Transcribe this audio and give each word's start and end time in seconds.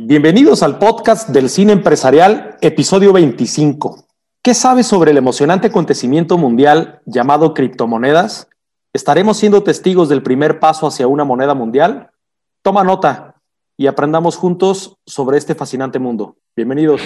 Bienvenidos 0.00 0.62
al 0.62 0.78
podcast 0.78 1.30
del 1.30 1.50
cine 1.50 1.72
empresarial, 1.72 2.56
episodio 2.60 3.12
25. 3.12 4.06
¿Qué 4.44 4.54
sabes 4.54 4.86
sobre 4.86 5.10
el 5.10 5.16
emocionante 5.16 5.66
acontecimiento 5.66 6.38
mundial 6.38 7.00
llamado 7.04 7.52
criptomonedas? 7.52 8.48
¿Estaremos 8.92 9.38
siendo 9.38 9.64
testigos 9.64 10.08
del 10.08 10.22
primer 10.22 10.60
paso 10.60 10.86
hacia 10.86 11.08
una 11.08 11.24
moneda 11.24 11.54
mundial? 11.54 12.10
Toma 12.62 12.84
nota 12.84 13.34
y 13.76 13.88
aprendamos 13.88 14.36
juntos 14.36 14.94
sobre 15.04 15.36
este 15.36 15.56
fascinante 15.56 15.98
mundo. 15.98 16.36
Bienvenidos. 16.54 17.00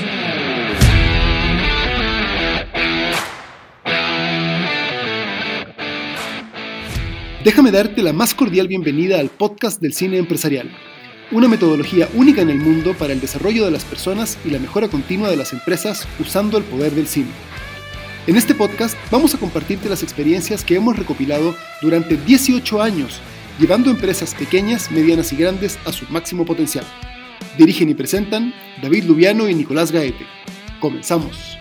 Déjame 7.43 7.71
darte 7.71 8.03
la 8.03 8.13
más 8.13 8.35
cordial 8.35 8.69
bienvenida 8.69 9.19
al 9.19 9.31
podcast 9.31 9.81
del 9.81 9.95
cine 9.95 10.19
empresarial 10.19 10.71
una 11.33 11.49
metodología 11.49 12.09
única 12.15 12.43
en 12.43 12.51
el 12.51 12.59
mundo 12.59 12.95
para 12.95 13.15
el 13.15 13.21
desarrollo 13.21 13.65
de 13.65 13.71
las 13.71 13.85
personas 13.85 14.39
y 14.45 14.51
la 14.51 14.59
mejora 14.59 14.89
continua 14.89 15.31
de 15.31 15.37
las 15.37 15.55
empresas 15.55 16.07
usando 16.21 16.59
el 16.59 16.65
poder 16.65 16.93
del 16.93 17.09
cine. 17.09 17.31
En 18.27 18.37
este 18.37 18.55
podcast 18.55 18.97
vamos 19.11 19.35
a 19.35 19.39
compartirte 19.39 19.89
las 19.89 20.03
experiencias 20.03 20.63
que 20.63 20.77
hemos 20.77 20.97
recopilado 20.97 21.55
durante 21.81 22.19
18 22.19 22.83
años, 22.83 23.21
llevando 23.59 23.91
empresas 23.91 24.35
pequeñas, 24.35 24.91
medianas 24.91 25.33
y 25.33 25.37
grandes 25.37 25.79
a 25.87 25.93
su 25.93 26.05
máximo 26.11 26.45
potencial. 26.45 26.85
Dirigen 27.57 27.89
y 27.89 27.95
presentan 27.95 28.53
David 28.83 29.05
Lubiano 29.05 29.49
y 29.49 29.55
Nicolás 29.55 29.91
Gaete. 29.91 30.27
Comenzamos. 30.81 31.59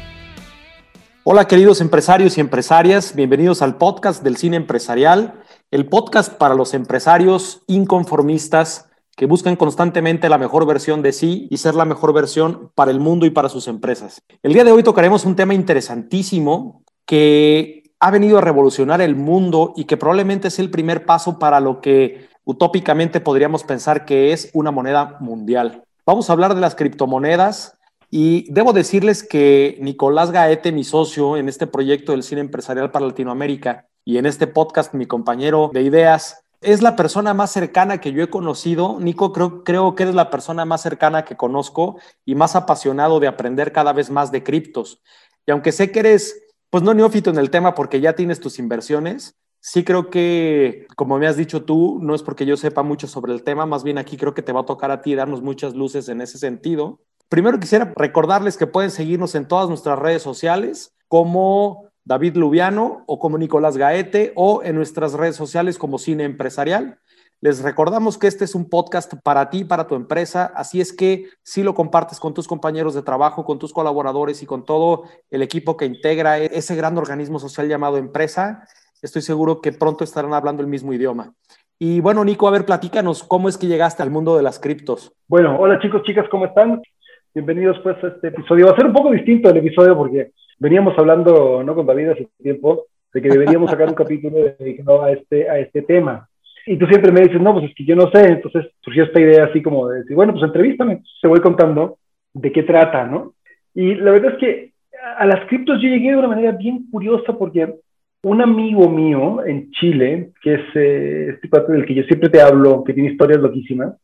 Hola 1.24 1.48
queridos 1.48 1.80
empresarios 1.80 2.38
y 2.38 2.42
empresarias, 2.42 3.16
bienvenidos 3.16 3.62
al 3.62 3.78
podcast 3.78 4.22
del 4.22 4.36
cine 4.36 4.58
empresarial, 4.58 5.42
el 5.70 5.88
podcast 5.88 6.34
para 6.34 6.56
los 6.56 6.74
empresarios 6.74 7.62
inconformistas 7.68 8.91
que 9.16 9.26
buscan 9.26 9.56
constantemente 9.56 10.30
la 10.30 10.38
mejor 10.38 10.66
versión 10.66 11.02
de 11.02 11.12
sí 11.12 11.48
y 11.50 11.58
ser 11.58 11.76
la 11.76 11.86
mejor 11.86 12.14
versión 12.14 12.72
para 12.76 12.92
el 12.92 13.00
mundo 13.00 13.26
y 13.26 13.30
para 13.30 13.50
sus 13.50 13.68
empresas. 13.68 14.22
El 14.42 14.54
día 14.54 14.64
de 14.64 14.72
hoy 14.72 14.84
tocaremos 14.84 15.26
un 15.26 15.36
tema 15.36 15.54
interesantísimo 15.54 16.84
que 17.06 17.84
ha 18.00 18.10
venido 18.10 18.38
a 18.38 18.42
revolucionar 18.42 19.02
el 19.02 19.16
mundo 19.16 19.74
y 19.76 19.86
que 19.86 19.98
probablemente 19.98 20.48
es 20.48 20.60
el 20.60 20.72
primer 20.72 21.06
paso 21.06 21.38
para 21.38 21.60
lo 21.60 21.82
que 21.82 22.30
utópicamente 22.44 23.20
podríamos 23.20 23.64
pensar 23.64 24.06
que 24.06 24.34
es 24.34 24.50
una 24.54 24.72
moneda 24.72 25.18
mundial. 25.20 25.84
Vamos 26.06 26.30
a 26.30 26.34
hablar 26.34 26.56
de 26.56 26.62
las 26.62 26.76
criptomonedas 26.76 27.78
y 28.10 28.52
debo 28.52 28.74
decirles 28.74 29.24
que 29.24 29.78
Nicolás 29.82 30.32
Gaete, 30.32 30.72
mi 30.72 30.84
socio 30.84 31.38
en 31.38 31.48
este 31.48 31.68
proyecto 31.68 32.12
del 32.12 32.24
cine 32.24 32.42
empresarial 32.42 32.92
para 32.92 33.06
Latinoamérica 33.06 33.88
y 34.04 34.18
en 34.18 34.26
este 34.26 34.48
podcast, 34.48 34.94
mi 34.94 35.06
compañero 35.06 35.70
de 35.74 35.84
ideas, 35.84 36.44
es 36.62 36.82
la 36.82 36.96
persona 36.96 37.34
más 37.34 37.52
cercana 37.52 38.00
que 38.00 38.14
yo 38.14 38.24
he 38.24 38.30
conocido. 38.30 39.00
Nico, 39.00 39.34
creo, 39.34 39.64
creo 39.64 39.96
que 39.96 40.04
eres 40.04 40.16
la 40.16 40.30
persona 40.30 40.64
más 40.64 40.82
cercana 40.82 41.26
que 41.26 41.36
conozco 41.36 41.98
y 42.24 42.36
más 42.36 42.56
apasionado 42.56 43.20
de 43.20 43.28
aprender 43.28 43.72
cada 43.72 43.94
vez 43.94 44.12
más 44.12 44.32
de 44.32 44.44
criptos. 44.44 45.02
Y 45.46 45.52
aunque 45.52 45.72
sé 45.72 45.92
que 45.92 46.00
eres, 46.00 46.40
pues 46.70 46.84
no 46.84 46.94
neófito 46.94 47.32
en 47.32 47.40
el 47.40 47.50
tema 47.50 47.74
porque 47.74 48.00
ya 48.00 48.14
tienes 48.14 48.40
tus 48.40 48.60
inversiones, 48.60 49.36
sí 49.60 49.84
creo 49.84 50.10
que, 50.12 50.88
como 50.96 51.18
me 51.18 51.28
has 51.28 51.36
dicho 51.36 51.64
tú, 51.64 52.00
no 52.02 52.14
es 52.14 52.22
porque 52.22 52.46
yo 52.46 52.56
sepa 52.58 52.84
mucho 52.84 53.08
sobre 53.08 53.34
el 53.34 53.44
tema, 53.44 53.66
más 53.66 53.84
bien 53.84 53.98
aquí 53.98 54.16
creo 54.16 54.34
que 54.34 54.44
te 54.44 54.54
va 54.54 54.62
a 54.62 54.66
tocar 54.66 54.92
a 54.92 55.02
ti 55.02 55.16
darnos 55.16 55.42
muchas 55.42 55.76
luces 55.76 56.10
en 56.10 56.22
ese 56.22 56.38
sentido. 56.38 57.02
Primero 57.28 57.60
quisiera 57.60 57.92
recordarles 57.96 58.58
que 58.58 58.68
pueden 58.68 58.92
seguirnos 58.92 59.34
en 59.34 59.48
todas 59.48 59.68
nuestras 59.68 59.98
redes 59.98 60.22
sociales 60.22 60.94
como 61.08 61.91
David 62.04 62.36
Lubiano 62.36 63.04
o 63.08 63.20
como 63.20 63.38
Nicolás 63.38 63.78
Gaete 63.78 64.34
o 64.36 64.62
en 64.64 64.76
nuestras 64.76 65.14
redes 65.14 65.36
sociales 65.36 65.78
como 65.78 65.98
Cine 65.98 66.24
Empresarial. 66.24 66.98
Les 67.42 67.64
recordamos 67.64 68.18
que 68.18 68.28
este 68.28 68.46
es 68.46 68.54
un 68.54 68.70
podcast 68.70 69.14
para 69.24 69.50
ti, 69.50 69.64
para 69.64 69.88
tu 69.88 69.96
empresa, 69.96 70.52
así 70.56 70.80
es 70.80 70.94
que 70.94 71.26
si 71.42 71.64
lo 71.64 71.74
compartes 71.74 72.20
con 72.20 72.36
tus 72.36 72.48
compañeros 72.48 72.94
de 72.94 73.02
trabajo, 73.02 73.46
con 73.46 73.58
tus 73.58 73.74
colaboradores 73.74 74.44
y 74.44 74.46
con 74.46 74.64
todo 74.64 75.06
el 75.32 75.42
equipo 75.42 75.76
que 75.76 75.86
integra 75.86 76.38
ese 76.38 76.76
gran 76.76 76.98
organismo 77.00 77.40
social 77.40 77.68
llamado 77.68 77.98
empresa, 77.98 78.68
estoy 79.02 79.24
seguro 79.24 79.60
que 79.60 79.72
pronto 79.72 80.04
estarán 80.04 80.36
hablando 80.36 80.62
el 80.62 80.68
mismo 80.68 80.94
idioma. 80.94 81.34
Y 81.80 82.00
bueno, 82.00 82.24
Nico, 82.24 82.48
a 82.48 82.52
ver, 82.52 82.64
platícanos, 82.64 83.24
¿cómo 83.24 83.50
es 83.50 83.58
que 83.58 83.66
llegaste 83.66 84.04
al 84.04 84.12
mundo 84.12 84.38
de 84.38 84.44
las 84.44 84.60
criptos? 84.60 85.12
Bueno, 85.28 85.58
hola 85.60 85.80
chicos, 85.80 86.04
chicas, 86.04 86.28
¿cómo 86.30 86.46
están? 86.46 86.80
Bienvenidos 87.34 87.78
pues 87.82 87.96
a 88.04 88.08
este 88.10 88.28
episodio. 88.28 88.68
Va 88.68 88.74
a 88.74 88.76
ser 88.76 88.86
un 88.86 88.94
poco 88.94 89.10
distinto 89.10 89.50
el 89.50 89.58
episodio 89.58 89.98
porque 89.98 90.32
veníamos 90.62 90.98
hablando, 90.98 91.64
¿no? 91.64 91.74
Con 91.74 91.88
David 91.88 92.10
hace 92.10 92.30
tiempo, 92.42 92.86
de 93.14 93.22
que 93.22 93.30
deberíamos 93.30 93.70
sacar 93.70 93.90
un 93.90 93.96
capítulo 94.04 94.38
dedicado 94.58 95.04
a 95.04 95.12
este, 95.12 95.50
a 95.50 95.58
este 95.58 95.82
tema. 95.82 96.30
Y 96.68 96.78
tú 96.78 96.86
siempre 96.86 97.12
me 97.12 97.22
dices, 97.22 97.42
no, 97.42 97.54
pues 97.54 97.66
es 97.66 97.76
que 97.76 97.84
yo 97.84 97.96
no 97.96 98.12
sé. 98.12 98.28
Entonces 98.28 98.68
surgió 98.82 99.06
esta 99.06 99.20
idea 99.20 99.46
así 99.46 99.64
como 99.64 99.90
de 99.90 100.02
decir, 100.02 100.16
bueno, 100.16 100.34
pues 100.34 100.44
entrevístame, 100.44 101.02
se 101.20 101.28
voy 101.28 101.40
contando 101.40 101.98
de 102.34 102.52
qué 102.52 102.62
trata, 102.62 103.06
¿no? 103.06 103.34
Y 103.74 103.96
la 103.96 104.12
verdad 104.12 104.34
es 104.34 104.38
que 104.38 104.72
a 105.18 105.26
las 105.26 105.48
criptos 105.48 105.82
yo 105.82 105.90
llegué 105.90 106.12
de 106.12 106.18
una 106.18 106.28
manera 106.28 106.52
bien 106.52 106.88
curiosa 106.92 107.34
porque 107.34 107.74
un 108.24 108.42
amigo 108.42 108.88
mío 108.88 109.44
en 109.44 109.72
Chile, 109.72 110.32
que 110.44 110.54
es 110.54 110.62
eh, 110.76 111.30
este 111.34 111.50
cuate 111.50 111.72
del 111.72 111.88
que 111.88 111.96
yo 111.96 112.04
siempre 112.04 112.30
te 112.30 112.40
hablo, 112.40 112.84
que 112.84 112.94
tiene 112.94 113.12
historias 113.12 113.40
loquísimas, 113.40 113.96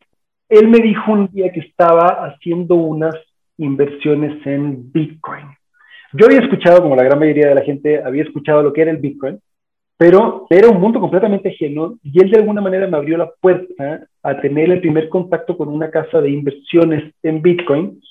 él 0.49 0.67
me 0.69 0.79
dijo 0.79 1.11
un 1.11 1.27
día 1.27 1.51
que 1.51 1.59
estaba 1.59 2.25
haciendo 2.25 2.75
unas 2.75 3.15
inversiones 3.57 4.43
en 4.47 4.91
Bitcoin. 4.91 5.56
Yo 6.17 6.25
había 6.25 6.39
escuchado, 6.39 6.81
como 6.81 6.95
la 6.95 7.03
gran 7.03 7.19
mayoría 7.19 7.49
de 7.49 7.55
la 7.55 7.61
gente, 7.61 8.01
había 8.03 8.23
escuchado 8.23 8.63
lo 8.63 8.73
que 8.73 8.81
era 8.81 8.89
el 8.89 8.97
Bitcoin, 8.97 9.39
pero 9.97 10.47
era 10.49 10.67
un 10.67 10.81
mundo 10.81 10.99
completamente 10.99 11.49
ajeno 11.49 11.99
y 12.01 12.19
él 12.19 12.31
de 12.31 12.37
alguna 12.37 12.59
manera 12.59 12.87
me 12.87 12.97
abrió 12.97 13.17
la 13.17 13.29
puerta 13.39 14.07
a 14.23 14.41
tener 14.41 14.71
el 14.71 14.81
primer 14.81 15.09
contacto 15.09 15.55
con 15.55 15.67
una 15.67 15.91
casa 15.91 16.19
de 16.19 16.31
inversiones 16.31 17.13
en 17.21 17.43
Bitcoin, 17.43 18.01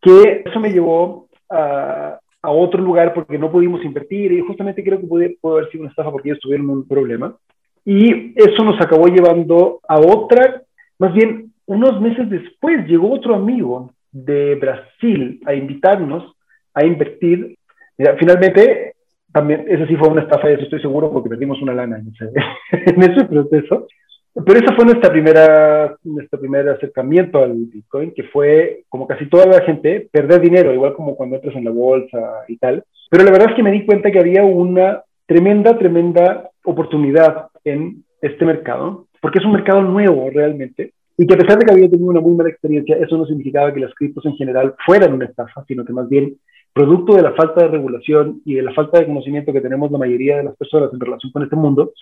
que 0.00 0.42
eso 0.46 0.58
me 0.58 0.72
llevó 0.72 1.28
a, 1.50 2.18
otro 2.42 2.80
lugar 2.80 3.12
porque 3.12 3.38
no 3.38 3.50
pudimos 3.50 3.84
invertir 3.84 4.32
y 4.32 4.40
justamente 4.40 4.82
creo 4.82 5.00
que 5.00 5.06
pudo, 5.06 5.26
pudo 5.40 5.56
haber 5.56 5.70
sido 5.70 5.82
una 5.82 5.90
estafa 5.90 6.10
porque 6.10 6.30
ellos 6.30 6.40
tuvieron 6.40 6.70
un 6.70 6.88
problema. 6.88 7.36
Y 7.84 8.32
eso 8.36 8.64
nos 8.64 8.80
acabó 8.80 9.06
llevando 9.06 9.80
a 9.86 9.98
otra, 9.98 10.62
más 10.98 11.12
bien 11.12 11.52
unos 11.66 12.00
meses 12.00 12.28
después 12.30 12.86
llegó 12.86 13.12
otro 13.12 13.34
amigo 13.34 13.92
de 14.12 14.54
Brasil 14.54 15.40
a 15.44 15.54
invitarnos 15.54 16.33
a 16.74 16.84
invertir. 16.84 17.56
Mira, 17.96 18.16
finalmente, 18.18 18.94
también, 19.32 19.64
eso 19.68 19.86
sí 19.86 19.96
fue 19.96 20.08
una 20.08 20.22
estafa, 20.22 20.48
eso 20.50 20.62
estoy 20.62 20.80
seguro, 20.80 21.10
porque 21.10 21.28
perdimos 21.28 21.60
una 21.62 21.74
lana 21.74 21.98
en 21.98 22.08
ese, 22.08 22.30
en 22.90 23.02
ese 23.02 23.24
proceso. 23.24 23.86
Pero 24.34 24.58
esa 24.58 24.74
fue 24.74 24.84
nuestra 24.84 25.12
primera, 25.12 25.96
nuestro 26.02 26.40
primer 26.40 26.68
acercamiento 26.68 27.38
al 27.38 27.52
Bitcoin, 27.52 28.12
que 28.12 28.24
fue, 28.24 28.82
como 28.88 29.06
casi 29.06 29.26
toda 29.26 29.46
la 29.46 29.60
gente, 29.62 30.08
perder 30.10 30.40
dinero, 30.40 30.74
igual 30.74 30.94
como 30.94 31.16
cuando 31.16 31.36
entras 31.36 31.54
en 31.54 31.64
la 31.64 31.70
bolsa 31.70 32.44
y 32.48 32.56
tal. 32.56 32.82
Pero 33.10 33.22
la 33.22 33.30
verdad 33.30 33.50
es 33.50 33.56
que 33.56 33.62
me 33.62 33.70
di 33.70 33.86
cuenta 33.86 34.10
que 34.10 34.18
había 34.18 34.42
una 34.42 35.02
tremenda, 35.26 35.78
tremenda 35.78 36.50
oportunidad 36.64 37.46
en 37.64 38.04
este 38.20 38.44
mercado, 38.44 39.06
porque 39.20 39.38
es 39.38 39.44
un 39.44 39.52
mercado 39.52 39.82
nuevo 39.82 40.28
realmente, 40.30 40.92
y 41.16 41.26
que 41.26 41.34
a 41.34 41.38
pesar 41.38 41.58
de 41.58 41.66
que 41.66 41.72
había 41.72 41.88
tenido 41.88 42.10
una 42.10 42.20
muy 42.20 42.34
mala 42.34 42.50
experiencia, 42.50 42.96
eso 42.96 43.16
no 43.16 43.26
significaba 43.26 43.72
que 43.72 43.80
las 43.80 43.94
criptos 43.94 44.26
en 44.26 44.34
general 44.34 44.74
fueran 44.84 45.12
una 45.12 45.26
estafa, 45.26 45.64
sino 45.68 45.84
que 45.84 45.92
más 45.92 46.08
bien 46.08 46.36
producto 46.74 47.14
de 47.14 47.22
la 47.22 47.32
falta 47.32 47.62
de 47.62 47.68
regulación 47.68 48.42
y 48.44 48.54
de 48.54 48.62
la 48.62 48.74
falta 48.74 48.98
de 48.98 49.06
conocimiento 49.06 49.52
que 49.52 49.60
tenemos 49.60 49.90
la 49.92 49.98
mayoría 49.98 50.38
de 50.38 50.44
las 50.44 50.56
personas 50.56 50.92
en 50.92 51.00
relación 51.00 51.30
con 51.32 51.44
este 51.44 51.56
mundo, 51.56 51.92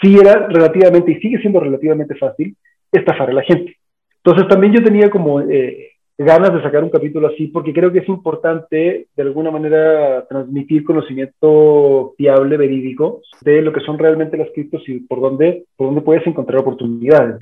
sí 0.00 0.16
era 0.18 0.48
relativamente 0.48 1.12
y 1.12 1.20
sigue 1.20 1.38
siendo 1.38 1.60
relativamente 1.60 2.14
fácil 2.16 2.56
estafar 2.90 3.30
a 3.30 3.34
la 3.34 3.42
gente. 3.42 3.76
Entonces 4.24 4.48
también 4.48 4.72
yo 4.72 4.82
tenía 4.82 5.10
como 5.10 5.40
eh, 5.42 5.90
ganas 6.16 6.54
de 6.54 6.62
sacar 6.62 6.82
un 6.82 6.90
capítulo 6.90 7.28
así 7.28 7.48
porque 7.48 7.74
creo 7.74 7.92
que 7.92 7.98
es 7.98 8.08
importante 8.08 9.08
de 9.14 9.22
alguna 9.22 9.50
manera 9.50 10.26
transmitir 10.26 10.84
conocimiento 10.84 12.14
fiable, 12.16 12.56
verídico, 12.56 13.20
de 13.42 13.60
lo 13.60 13.72
que 13.72 13.80
son 13.80 13.98
realmente 13.98 14.38
las 14.38 14.48
criptos 14.54 14.82
y 14.88 15.00
por 15.00 15.20
dónde, 15.20 15.64
por 15.76 15.88
dónde 15.88 16.00
puedes 16.00 16.26
encontrar 16.26 16.60
oportunidades. 16.60 17.36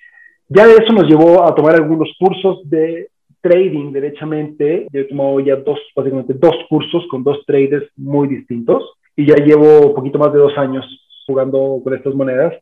Ya 0.48 0.66
de 0.66 0.72
eso 0.72 0.92
nos 0.92 1.04
llevó 1.04 1.44
a 1.44 1.54
tomar 1.54 1.76
algunos 1.76 2.08
cursos 2.18 2.68
de 2.68 3.08
trading 3.40 3.92
derechamente. 3.92 4.86
Yo 4.92 5.00
he 5.00 5.04
tomado 5.04 5.40
ya 5.40 5.56
dos, 5.56 5.78
básicamente 5.94 6.34
dos 6.34 6.54
cursos 6.68 7.04
con 7.10 7.22
dos 7.24 7.44
traders 7.46 7.88
muy 7.96 8.28
distintos 8.28 8.84
y 9.16 9.26
ya 9.26 9.36
llevo 9.36 9.88
un 9.88 9.94
poquito 9.94 10.18
más 10.18 10.32
de 10.32 10.38
dos 10.38 10.56
años 10.56 10.84
jugando 11.26 11.80
con 11.82 11.94
estas 11.94 12.14
monedas. 12.14 12.54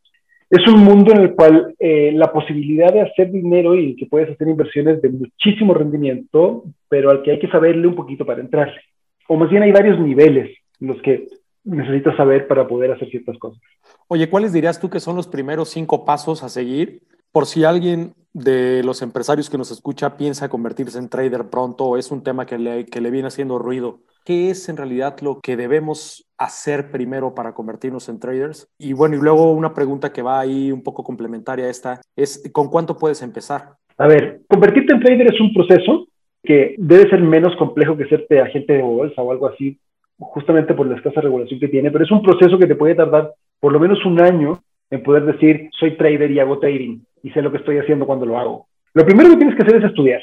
Es 0.50 0.66
un 0.66 0.82
mundo 0.82 1.12
en 1.12 1.20
el 1.20 1.34
cual 1.34 1.74
eh, 1.78 2.10
la 2.14 2.32
posibilidad 2.32 2.92
de 2.92 3.02
hacer 3.02 3.30
dinero 3.30 3.74
y 3.74 3.94
que 3.96 4.06
puedes 4.06 4.30
hacer 4.30 4.48
inversiones 4.48 5.02
de 5.02 5.10
muchísimo 5.10 5.74
rendimiento, 5.74 6.64
pero 6.88 7.10
al 7.10 7.22
que 7.22 7.32
hay 7.32 7.38
que 7.38 7.50
saberle 7.50 7.86
un 7.86 7.94
poquito 7.94 8.24
para 8.24 8.40
entrarle. 8.40 8.80
O 9.28 9.36
más 9.36 9.50
bien 9.50 9.62
hay 9.62 9.72
varios 9.72 10.00
niveles 10.00 10.56
en 10.80 10.88
los 10.88 11.02
que 11.02 11.26
necesitas 11.64 12.16
saber 12.16 12.46
para 12.46 12.66
poder 12.66 12.92
hacer 12.92 13.10
ciertas 13.10 13.36
cosas. 13.38 13.60
Oye, 14.08 14.30
¿cuáles 14.30 14.54
dirías 14.54 14.80
tú 14.80 14.88
que 14.88 15.00
son 15.00 15.16
los 15.16 15.28
primeros 15.28 15.68
cinco 15.68 16.06
pasos 16.06 16.42
a 16.42 16.48
seguir 16.48 17.02
por 17.32 17.46
si 17.46 17.64
alguien 17.64 18.14
de 18.32 18.82
los 18.84 19.02
empresarios 19.02 19.50
que 19.50 19.58
nos 19.58 19.70
escucha 19.70 20.16
piensa 20.16 20.48
convertirse 20.48 20.98
en 20.98 21.08
trader 21.08 21.50
pronto 21.50 21.96
es 21.96 22.10
un 22.10 22.22
tema 22.22 22.46
que 22.46 22.58
le, 22.58 22.86
que 22.86 23.00
le 23.00 23.10
viene 23.10 23.28
haciendo 23.28 23.58
ruido. 23.58 24.00
¿Qué 24.24 24.50
es 24.50 24.68
en 24.68 24.76
realidad 24.76 25.16
lo 25.22 25.40
que 25.40 25.56
debemos 25.56 26.28
hacer 26.36 26.90
primero 26.90 27.34
para 27.34 27.54
convertirnos 27.54 28.08
en 28.08 28.20
traders? 28.20 28.68
Y 28.78 28.92
bueno, 28.92 29.16
y 29.16 29.20
luego 29.20 29.52
una 29.52 29.72
pregunta 29.72 30.12
que 30.12 30.22
va 30.22 30.38
ahí 30.38 30.70
un 30.70 30.82
poco 30.82 31.02
complementaria 31.02 31.64
a 31.64 31.70
esta 31.70 32.00
es, 32.14 32.48
¿con 32.52 32.68
cuánto 32.68 32.96
puedes 32.96 33.22
empezar? 33.22 33.70
A 33.96 34.06
ver, 34.06 34.42
convertirte 34.48 34.92
en 34.92 35.00
trader 35.00 35.34
es 35.34 35.40
un 35.40 35.52
proceso 35.52 36.06
que 36.42 36.74
debe 36.78 37.08
ser 37.10 37.20
menos 37.20 37.56
complejo 37.56 37.96
que 37.96 38.06
serte 38.06 38.40
agente 38.40 38.74
de 38.74 38.82
bolsa 38.82 39.22
o 39.22 39.32
algo 39.32 39.48
así, 39.48 39.78
justamente 40.18 40.74
por 40.74 40.86
la 40.86 40.96
escasa 40.96 41.20
regulación 41.20 41.58
que 41.58 41.68
tiene, 41.68 41.90
pero 41.90 42.04
es 42.04 42.10
un 42.10 42.22
proceso 42.22 42.58
que 42.58 42.66
te 42.66 42.76
puede 42.76 42.94
tardar 42.94 43.32
por 43.60 43.72
lo 43.72 43.80
menos 43.80 44.04
un 44.04 44.20
año 44.20 44.60
en 44.90 45.02
poder 45.02 45.24
decir, 45.24 45.70
soy 45.78 45.96
trader 45.96 46.30
y 46.30 46.40
hago 46.40 46.58
trading 46.58 47.00
y 47.22 47.30
sé 47.30 47.42
lo 47.42 47.50
que 47.50 47.58
estoy 47.58 47.78
haciendo 47.78 48.06
cuando 48.06 48.26
lo 48.26 48.38
hago. 48.38 48.66
Lo 48.94 49.04
primero 49.04 49.30
que 49.30 49.36
tienes 49.36 49.56
que 49.56 49.62
hacer 49.62 49.76
es 49.76 49.84
estudiar. 49.84 50.22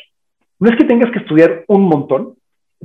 No 0.59 0.69
es 0.69 0.77
que 0.77 0.85
tengas 0.85 1.11
que 1.11 1.19
estudiar 1.19 1.63
un 1.67 1.83
montón, 1.83 2.35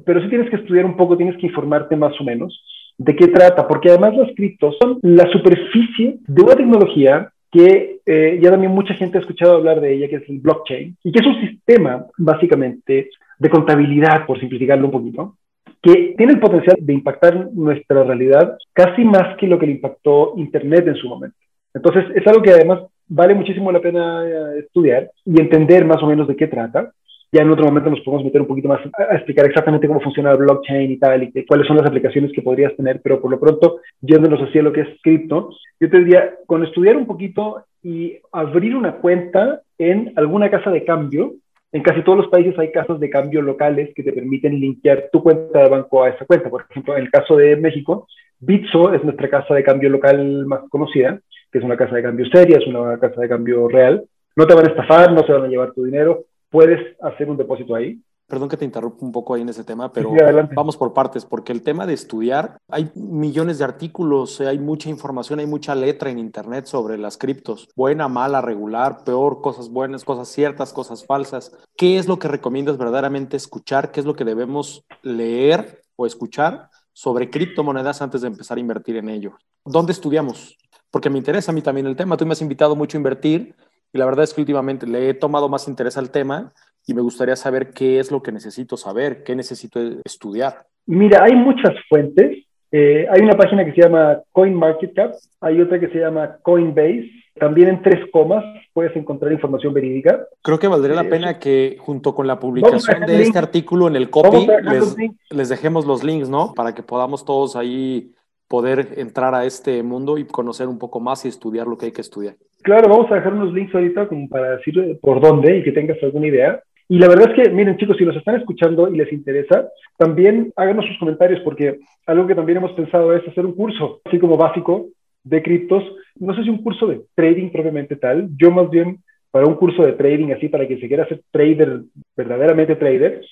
pero 0.05 0.21
sí 0.21 0.29
tienes 0.29 0.51
que 0.51 0.57
estudiar 0.57 0.85
un 0.85 0.97
poco, 0.97 1.17
tienes 1.17 1.37
que 1.37 1.47
informarte 1.47 1.97
más 1.97 2.19
o 2.21 2.25
menos 2.25 2.63
de 2.99 3.17
qué 3.17 3.29
trata, 3.29 3.67
porque 3.67 3.89
además 3.89 4.15
las 4.15 4.35
criptos 4.35 4.77
son 4.81 4.99
la 5.03 5.27
superficie 5.31 6.19
de 6.27 6.43
una 6.43 6.55
tecnología 6.55 7.33
que 7.51 8.01
eh, 8.05 8.39
ya 8.41 8.51
también 8.51 8.73
mucha 8.73 8.95
gente 8.95 9.19
ha 9.19 9.23
escuchado 9.23 9.57
hablar 9.57 9.81
de 9.81 9.95
ella, 9.95 10.09
que 10.09 10.17
es 10.17 10.29
el 10.29 10.39
blockchain, 10.39 10.97
y 11.03 11.13
que 11.13 11.21
es 11.21 11.27
un 11.27 11.41
sistema 11.41 12.07
básicamente 12.19 13.11
de 13.39 13.51
contabilidad, 13.51 14.27
por 14.27 14.39
simplificarlo 14.39 14.87
un 14.87 14.93
poquito, 14.93 15.37
que 15.83 16.15
tiene 16.17 16.35
el 16.35 16.41
potencial 16.41 16.77
de 16.79 16.93
impactar 16.93 17.49
nuestra 17.53 18.05
realidad 18.05 18.59
casi 18.73 19.03
más 19.03 19.37
que 19.39 19.47
lo 19.47 19.59
que 19.59 19.67
le 19.67 19.73
impactó 19.73 20.35
Internet 20.37 20.87
en 20.87 20.97
su 20.97 21.09
momento. 21.09 21.37
Entonces, 21.75 22.05
es 22.15 22.27
algo 22.27 22.43
que 22.43 22.51
además 22.51 22.81
vale 23.09 23.35
muchísimo 23.35 23.71
la 23.73 23.81
pena 23.81 24.25
eh, 24.25 24.61
estudiar 24.61 25.11
y 25.25 25.41
entender 25.41 25.85
más 25.85 26.03
o 26.03 26.07
menos 26.07 26.29
de 26.29 26.37
qué 26.37 26.47
trata. 26.47 26.93
Ya 27.33 27.43
en 27.43 27.51
otro 27.51 27.65
momento 27.65 27.91
nos 27.91 28.01
podemos 28.01 28.25
meter 28.25 28.41
un 28.41 28.49
poquito 28.49 28.69
más 28.69 28.81
a, 28.99 29.15
explicar 29.15 29.47
exactamente 29.47 29.87
cómo 29.87 30.01
funciona 30.01 30.33
el 30.33 30.39
blockchain 30.39 30.91
y 30.91 30.97
tal, 30.99 31.23
y 31.23 31.47
cuáles 31.47 31.67
son 31.67 31.77
las 31.77 31.87
aplicaciones 31.87 32.33
que 32.33 32.43
podrías 32.43 32.75
tener, 32.77 33.01
pero 33.03 33.21
por 33.21 33.31
lo 33.31 33.39
pronto, 33.39 33.81
yéndonos 34.01 34.41
hacia 34.41 34.63
lo 34.63 34.73
que 34.73 34.81
es 34.81 34.89
cripto, 35.03 35.51
yo 35.79 35.89
te 35.89 35.99
diría, 35.99 36.35
con 36.47 36.65
estudiar 36.65 36.97
un 36.97 37.07
poquito 37.07 37.65
y 37.83 38.19
abrir 38.33 38.75
una 38.75 38.97
cuenta 38.97 39.63
en 39.79 40.13
alguna 40.17 40.51
casa 40.51 40.71
de 40.71 40.85
cambio, 40.85 41.35
en 41.73 41.83
casi 41.83 42.03
todos 42.03 42.19
los 42.19 42.29
países 42.29 42.59
hay 42.59 42.73
casas 42.73 42.99
de 42.99 43.11
cambio 43.11 43.43
locales 43.43 43.91
que 43.95 44.03
te 44.03 44.13
permiten 44.13 44.59
linkear 44.59 45.09
tu 45.13 45.23
cuenta 45.23 45.63
de 45.63 45.69
banco 45.69 46.03
a 46.03 46.09
esa 46.09 46.27
cuenta. 46.27 46.51
Por 46.51 46.67
ejemplo, 46.69 46.97
en 46.97 47.05
el 47.05 47.11
caso 47.11 47.37
de 47.37 47.55
México, 47.57 48.09
Bitso 48.41 48.93
es 48.93 49.05
nuestra 49.05 49.31
casa 49.31 49.55
de 49.55 49.63
cambio 49.63 49.89
local 49.89 50.47
más 50.47 50.63
conocida, 50.69 51.21
que 51.51 51.59
es 51.59 51.65
una 51.65 51.77
casa 51.77 51.97
de 51.97 52.03
cambio 52.03 52.27
seria, 52.31 52.59
es 52.59 52.67
una 52.67 52.99
casa 52.99 53.21
de 53.21 53.29
cambio 53.29 53.69
real. 53.69 54.05
No 54.37 54.47
te 54.47 54.55
van 54.55 54.67
a 54.67 54.71
estafar, 54.71 55.13
no 55.13 55.25
se 55.25 55.33
van 55.33 55.45
a 55.45 55.49
llevar 55.49 55.73
tu 55.73 55.85
dinero, 55.85 56.25
puedes 56.51 56.97
hacer 57.01 57.29
un 57.29 57.37
depósito 57.37 57.75
ahí. 57.75 58.01
Perdón 58.31 58.49
que 58.49 58.57
te 58.57 58.65
interrumpa 58.65 59.05
un 59.05 59.11
poco 59.11 59.35
ahí 59.35 59.43
en 59.43 59.49
ese 59.49 59.65
tema, 59.65 59.93
pero 59.93 60.13
vamos 60.55 60.77
por 60.77 60.95
partes, 60.95 61.25
porque 61.25 61.51
el 61.51 61.65
tema 61.65 61.85
de 61.85 61.95
estudiar, 61.95 62.59
hay 62.69 62.89
millones 62.95 63.59
de 63.59 63.65
artículos, 63.65 64.41
hay 64.41 64.61
mucha 64.61 64.89
información, 64.89 65.41
hay 65.41 65.47
mucha 65.47 65.75
letra 65.75 66.11
en 66.11 66.19
Internet 66.21 66.67
sobre 66.67 66.97
las 66.97 67.19
criptos, 67.19 67.69
buena, 67.75 68.07
mala, 68.07 68.41
regular, 68.41 69.03
peor, 69.05 69.41
cosas 69.41 69.69
buenas, 69.69 70.05
cosas 70.05 70.29
ciertas, 70.29 70.73
cosas 70.73 71.05
falsas. 71.05 71.59
¿Qué 71.77 71.99
es 71.99 72.07
lo 72.07 72.21
que 72.21 72.29
recomiendas 72.29 72.79
verdaderamente 72.79 73.37
escuchar? 73.37 73.91
¿Qué 73.91 73.99
es 73.99 74.07
lo 74.07 74.15
que 74.15 74.25
debemos 74.25 74.85
leer 75.03 75.83
o 75.97 76.07
escuchar 76.07 76.71
sobre 76.93 77.31
criptomonedas 77.31 78.01
antes 78.01 78.21
de 78.21 78.29
empezar 78.29 78.59
a 78.59 78.61
invertir 78.61 78.95
en 78.97 79.09
ello? 79.09 79.33
¿Dónde 79.65 79.91
estudiamos? 79.91 80.57
Porque 80.91 81.11
me 81.11 81.19
interesa 81.19 81.53
a 81.53 81.55
mí 81.55 81.63
también 81.63 81.87
el 81.87 81.97
tema. 81.97 82.17
Tú 82.17 82.27
me 82.27 82.33
has 82.33 82.43
invitado 82.43 82.75
mucho 82.77 82.97
a 82.97 83.01
invertir 83.01 83.55
y 83.93 83.99
la 83.99 84.05
verdad 84.05 84.25
es 84.25 84.35
que 84.35 84.41
últimamente 84.41 84.87
le 84.87 85.09
he 85.09 85.15
tomado 85.15 85.49
más 85.49 85.69
interés 85.69 85.97
al 85.97 86.11
tema 86.11 86.53
y 86.87 86.95
me 86.95 87.03
gustaría 87.03 87.37
saber 87.37 87.71
qué 87.71 87.99
es 87.99 88.11
lo 88.11 88.23
que 88.23 88.33
necesito 88.33 88.77
saber, 88.77 89.23
qué 89.23 89.35
necesito 89.35 89.81
estudiar. 90.05 90.67
Mira, 90.87 91.25
hay 91.25 91.35
muchas 91.35 91.75
fuentes. 91.89 92.45
Eh, 92.73 93.07
hay 93.11 93.21
una 93.21 93.37
página 93.37 93.65
que 93.65 93.73
se 93.73 93.83
llama 93.83 94.21
CoinMarketCap, 94.31 95.15
hay 95.41 95.61
otra 95.61 95.81
que 95.81 95.89
se 95.89 95.99
llama 95.99 96.37
Coinbase. 96.43 97.11
También 97.39 97.69
en 97.69 97.83
tres 97.83 98.01
comas 98.13 98.45
puedes 98.73 98.95
encontrar 98.97 99.33
información 99.33 99.73
verídica. 99.73 100.27
Creo 100.43 100.59
que 100.59 100.69
valdría 100.69 100.95
la 100.95 101.03
eh, 101.03 101.11
pena 101.11 101.39
que 101.39 101.77
junto 101.81 102.15
con 102.15 102.27
la 102.27 102.39
publicación 102.39 103.07
de 103.07 103.23
este 103.23 103.39
artículo 103.39 103.89
en 103.89 103.97
el 103.97 104.11
copy 104.11 104.47
les, 104.63 104.97
les, 105.31 105.49
dejemos 105.49 105.87
los 105.87 106.05
links, 106.05 106.29
¿no? 106.29 106.53
Para 106.55 106.75
que 106.75 106.83
podamos 106.83 107.25
todos 107.25 107.57
ahí 107.57 108.13
poder 108.51 108.95
entrar 108.97 109.33
a 109.33 109.45
este 109.45 109.81
mundo 109.85 110.19
y 110.19 110.27
conocer 110.27 110.67
un 110.67 110.77
poco 110.77 110.99
más 110.99 111.25
y 111.25 111.29
estudiar 111.29 111.69
lo 111.69 111.79
que 111.79 111.87
hay 111.87 111.93
que 111.93 112.01
estudiar. 112.01 112.35
Claro, 112.63 112.89
vamos 112.89 113.11
a 113.11 113.15
dejar 113.15 113.33
unos 113.33 113.55
links 113.55 113.73
ahorita 113.73 114.09
como 114.09 114.29
para 114.29 114.57
decir 114.57 114.99
por 115.01 115.21
dónde 115.21 115.59
y 115.59 115.63
que 115.63 115.71
tengas 115.71 116.03
alguna 116.03 116.27
idea. 116.27 116.61
Y 116.89 116.99
la 116.99 117.07
verdad 117.07 117.31
es 117.31 117.37
que, 117.37 117.51
miren 117.51 117.77
chicos, 117.77 117.97
si 117.97 118.05
nos 118.05 118.17
están 118.17 118.35
escuchando 118.35 118.93
y 118.93 118.97
les 118.97 119.13
interesa, 119.13 119.69
también 119.97 120.53
háganos 120.57 120.85
sus 120.87 120.99
comentarios 120.99 121.41
porque 121.45 121.79
algo 122.07 122.27
que 122.27 122.35
también 122.35 122.59
hemos 122.59 122.73
pensado 122.73 123.15
es 123.15 123.27
hacer 123.29 123.47
un 123.47 123.55
curso, 123.55 124.01
así 124.05 124.19
como 124.19 124.37
básico, 124.37 124.89
de 125.23 125.43
criptos. 125.43 125.85
No 126.17 126.35
sé 126.35 126.43
si 126.43 126.51
un 126.51 126.65
curso 126.65 126.89
de 126.89 127.03
trading 127.15 127.51
propiamente 127.51 127.95
tal. 127.95 128.31
Yo 128.37 128.51
más 128.51 128.69
bien 128.69 128.99
para 129.31 129.47
un 129.47 129.55
curso 129.55 129.85
de 129.85 129.93
trading 129.93 130.33
así, 130.33 130.49
para 130.49 130.67
que 130.67 130.81
se 130.81 130.89
quiera 130.89 131.05
hacer 131.05 131.21
trader, 131.31 131.83
verdaderamente 132.17 132.75
trader, 132.75 133.23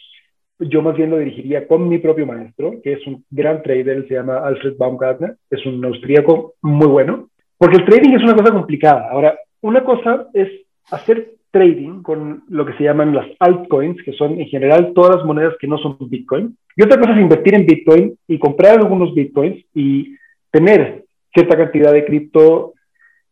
yo 0.59 0.83
más 0.83 0.97
bien 0.97 1.11
lo 1.11 1.19
dirigiría 1.19 1.67
con 1.67 1.89
mi 1.89 1.99
propio 1.99 2.27
maestro, 2.27 2.75
que 2.83 2.95
es 2.95 3.07
un 3.07 3.25
gran 3.31 3.63
trader, 3.63 4.07
se 4.09 4.15
llama 4.15 4.39
Alfred 4.39 4.77
Baumgartner, 4.77 5.37
es 5.51 5.65
un 5.67 5.85
austríaco 5.85 6.55
muy 6.63 6.87
bueno, 6.87 7.29
porque 7.57 7.77
el 7.77 7.85
trading 7.85 8.17
es 8.17 8.23
una 8.23 8.35
cosa 8.35 8.53
complicada. 8.53 9.09
Ahora, 9.11 9.39
una 9.61 9.85
cosa 9.85 10.27
es 10.33 10.49
hacer 10.91 11.33
trading 11.51 12.03
con 12.03 12.45
lo 12.49 12.67
que 12.67 12.75
se 12.75 12.85
llaman 12.85 13.15
las 13.15 13.27
altcoins, 13.39 14.03
que 14.03 14.13
son 14.13 14.41
en 14.41 14.47
general 14.47 14.93
todas 14.95 15.17
las 15.17 15.25
monedas 15.25 15.55
que 15.61 15.67
no 15.67 15.79
son 15.79 15.97
Bitcoin. 16.01 16.57
Y 16.77 16.83
otra 16.83 17.01
cosa 17.01 17.13
es 17.15 17.21
invertir 17.21 17.55
en 17.55 17.67
Bitcoin 17.67 18.17
y 18.27 18.39
comprar 18.39 18.79
algunos 18.79 19.15
Bitcoins 19.15 19.65
y 19.75 20.17
tener 20.51 21.05
cierta 21.33 21.57
cantidad 21.57 21.93
de 21.93 22.05
cripto 22.05 22.75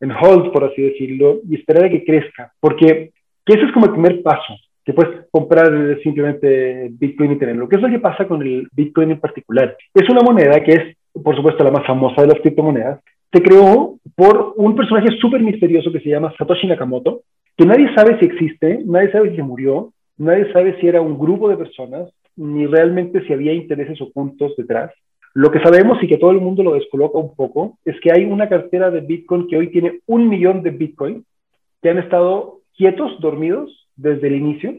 en 0.00 0.11
hold, 0.12 0.52
por 0.52 0.64
así 0.64 0.82
decirlo, 0.82 1.40
y 1.49 1.56
esperar 1.56 1.84
a 1.84 1.90
que 1.90 2.05
crezca. 2.05 2.52
Porque 2.61 3.12
que 3.44 3.55
eso 3.55 3.67
es 3.67 3.73
como 3.73 3.87
el 3.87 3.93
primer 3.93 4.23
paso, 4.23 4.55
que 4.87 4.93
puedes 4.93 5.27
comprar 5.33 5.69
simplemente 6.05 6.88
Bitcoin 6.93 7.33
y 7.33 7.38
tenerlo. 7.38 7.69
¿Qué 7.69 7.75
es 7.75 7.83
lo 7.83 7.88
que 7.88 7.99
pasa 7.99 8.29
con 8.29 8.41
el 8.41 8.69
Bitcoin 8.73 9.11
en 9.11 9.21
particular? 9.21 9.77
Es 9.93 10.09
una 10.09 10.21
moneda 10.21 10.62
que 10.62 10.73
es, 10.73 10.97
por 11.25 11.35
supuesto, 11.35 11.65
la 11.65 11.73
más 11.73 11.85
famosa 11.85 12.23
de 12.23 12.29
las 12.29 12.41
criptomonedas. 12.41 13.00
Se 13.33 13.43
creó 13.43 13.99
por 14.15 14.55
un 14.56 14.77
personaje 14.77 15.09
súper 15.21 15.43
misterioso 15.43 15.91
que 15.91 15.99
se 15.99 16.11
llama 16.11 16.33
Satoshi 16.38 16.69
Nakamoto, 16.69 17.23
que 17.56 17.67
nadie 17.67 17.93
sabe 17.97 18.17
si 18.21 18.27
existe, 18.27 18.81
nadie 18.87 19.11
sabe 19.11 19.35
si 19.35 19.43
murió, 19.43 19.93
nadie 20.19 20.53
sabe 20.53 20.81
si 20.81 20.87
era 20.87 21.00
un 21.00 21.19
grupo 21.19 21.49
de 21.49 21.56
personas, 21.56 22.09
ni 22.37 22.67
realmente 22.67 23.27
si 23.27 23.33
había 23.33 23.53
intereses 23.53 24.00
ocultos 24.00 24.55
detrás. 24.56 24.93
Lo 25.35 25.50
que 25.50 25.61
sabemos 25.61 26.00
y 26.00 26.06
que 26.06 26.19
todo 26.19 26.31
el 26.31 26.41
mundo 26.41 26.62
lo 26.62 26.75
descoloca 26.75 27.19
un 27.19 27.35
poco 27.35 27.77
es 27.85 27.97
que 28.00 28.12
hay 28.12 28.25
una 28.25 28.49
cartera 28.49 28.93
de 28.93 29.00
Bitcoin 29.00 29.49
que 29.49 29.56
hoy 29.56 29.73
tiene 29.73 29.99
un 30.06 30.29
millón 30.29 30.62
de 30.62 30.71
Bitcoin 30.71 31.25
que 31.83 31.91
han 31.91 31.99
estado 31.99 32.61
quietos, 32.77 33.21
dormidos 33.21 33.86
desde 33.96 34.28
el 34.28 34.37
inicio 34.37 34.75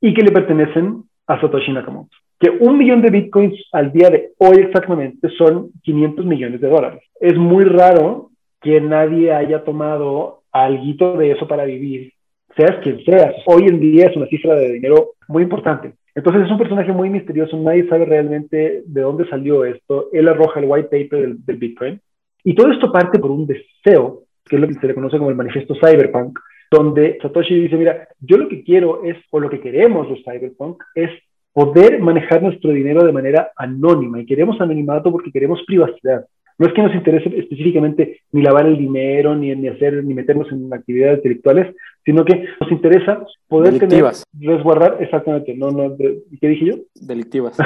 y 0.00 0.14
que 0.14 0.22
le 0.22 0.32
pertenecen 0.32 1.04
a 1.26 1.40
Satoshi 1.40 1.72
Nakamoto. 1.72 2.16
Que 2.38 2.50
un 2.50 2.78
millón 2.78 3.02
de 3.02 3.10
Bitcoins 3.10 3.54
al 3.72 3.92
día 3.92 4.08
de 4.08 4.32
hoy 4.38 4.56
exactamente 4.58 5.28
son 5.36 5.70
500 5.82 6.24
millones 6.24 6.60
de 6.60 6.68
dólares. 6.68 7.02
Es 7.20 7.36
muy 7.36 7.64
raro 7.64 8.30
que 8.62 8.80
nadie 8.80 9.32
haya 9.32 9.62
tomado 9.64 10.42
algo 10.52 11.18
de 11.18 11.32
eso 11.32 11.46
para 11.46 11.64
vivir 11.64 12.12
seas 12.56 12.78
quien 12.82 13.04
seas. 13.04 13.34
Hoy 13.46 13.66
en 13.68 13.80
día 13.80 14.06
es 14.06 14.16
una 14.16 14.26
cifra 14.26 14.54
de 14.54 14.72
dinero 14.72 15.10
muy 15.28 15.42
importante. 15.42 15.92
Entonces 16.14 16.44
es 16.44 16.50
un 16.50 16.58
personaje 16.58 16.92
muy 16.92 17.08
misterioso, 17.08 17.56
nadie 17.56 17.88
sabe 17.88 18.04
realmente 18.04 18.82
de 18.84 19.00
dónde 19.00 19.28
salió 19.28 19.64
esto. 19.64 20.08
Él 20.12 20.28
arroja 20.28 20.60
el 20.60 20.66
white 20.66 20.88
paper 20.88 21.20
del, 21.20 21.44
del 21.44 21.56
Bitcoin. 21.56 22.00
Y 22.42 22.54
todo 22.54 22.72
esto 22.72 22.90
parte 22.90 23.18
por 23.18 23.30
un 23.30 23.46
deseo, 23.46 24.24
que 24.44 24.56
es 24.56 24.60
lo 24.60 24.66
que 24.66 24.74
se 24.74 24.86
le 24.86 24.94
conoce 24.94 25.18
como 25.18 25.30
el 25.30 25.36
manifiesto 25.36 25.74
cyberpunk, 25.74 26.38
donde 26.70 27.18
Satoshi 27.20 27.54
dice, 27.54 27.76
mira, 27.76 28.08
yo 28.20 28.36
lo 28.36 28.48
que 28.48 28.62
quiero 28.62 29.02
es, 29.04 29.16
o 29.30 29.40
lo 29.40 29.50
que 29.50 29.60
queremos 29.60 30.08
los 30.08 30.22
cyberpunk, 30.22 30.82
es 30.94 31.10
poder 31.52 31.98
manejar 32.00 32.42
nuestro 32.42 32.70
dinero 32.70 33.04
de 33.04 33.12
manera 33.12 33.50
anónima 33.56 34.20
y 34.20 34.26
queremos 34.26 34.60
anonimato 34.60 35.10
porque 35.10 35.32
queremos 35.32 35.60
privacidad. 35.66 36.26
No 36.58 36.66
es 36.66 36.74
que 36.74 36.82
nos 36.82 36.94
interese 36.94 37.28
específicamente 37.36 38.20
ni 38.32 38.42
lavar 38.42 38.66
el 38.66 38.76
dinero, 38.76 39.34
ni, 39.34 39.54
ni 39.56 39.68
hacer, 39.68 40.04
ni 40.04 40.12
meternos 40.12 40.52
en 40.52 40.72
actividades 40.72 41.16
intelectuales, 41.16 41.74
sino 42.04 42.24
que 42.24 42.44
nos 42.60 42.70
interesa 42.70 43.24
poder 43.48 43.78
tener, 43.78 44.04
resguardar, 44.38 44.98
exactamente, 45.00 45.56
no, 45.56 45.70
no, 45.70 45.96
¿qué 45.96 46.48
dije 46.48 46.66
yo? 46.66 46.74
Delictivas. 46.94 47.58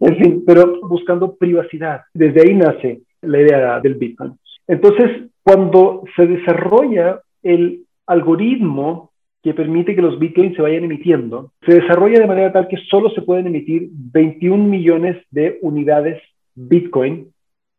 en 0.00 0.16
fin, 0.16 0.44
pero 0.46 0.80
buscando 0.82 1.34
privacidad. 1.34 2.02
Desde 2.14 2.42
ahí 2.42 2.54
nace 2.54 3.00
la 3.22 3.40
idea 3.40 3.80
del 3.80 3.96
Bitcoin. 3.96 4.38
Entonces, 4.68 5.30
cuando 5.42 6.02
se 6.16 6.26
desarrolla 6.26 7.20
el 7.42 7.84
algoritmo 8.06 9.12
que 9.42 9.54
permite 9.54 9.94
que 9.94 10.02
los 10.02 10.18
bitcoins 10.18 10.56
se 10.56 10.62
vayan 10.62 10.84
emitiendo, 10.84 11.52
se 11.64 11.80
desarrolla 11.80 12.18
de 12.18 12.26
manera 12.26 12.52
tal 12.52 12.66
que 12.66 12.78
solo 12.90 13.10
se 13.10 13.22
pueden 13.22 13.46
emitir 13.46 13.88
21 13.92 14.64
millones 14.64 15.24
de 15.30 15.58
unidades 15.62 16.20
Bitcoin 16.56 17.28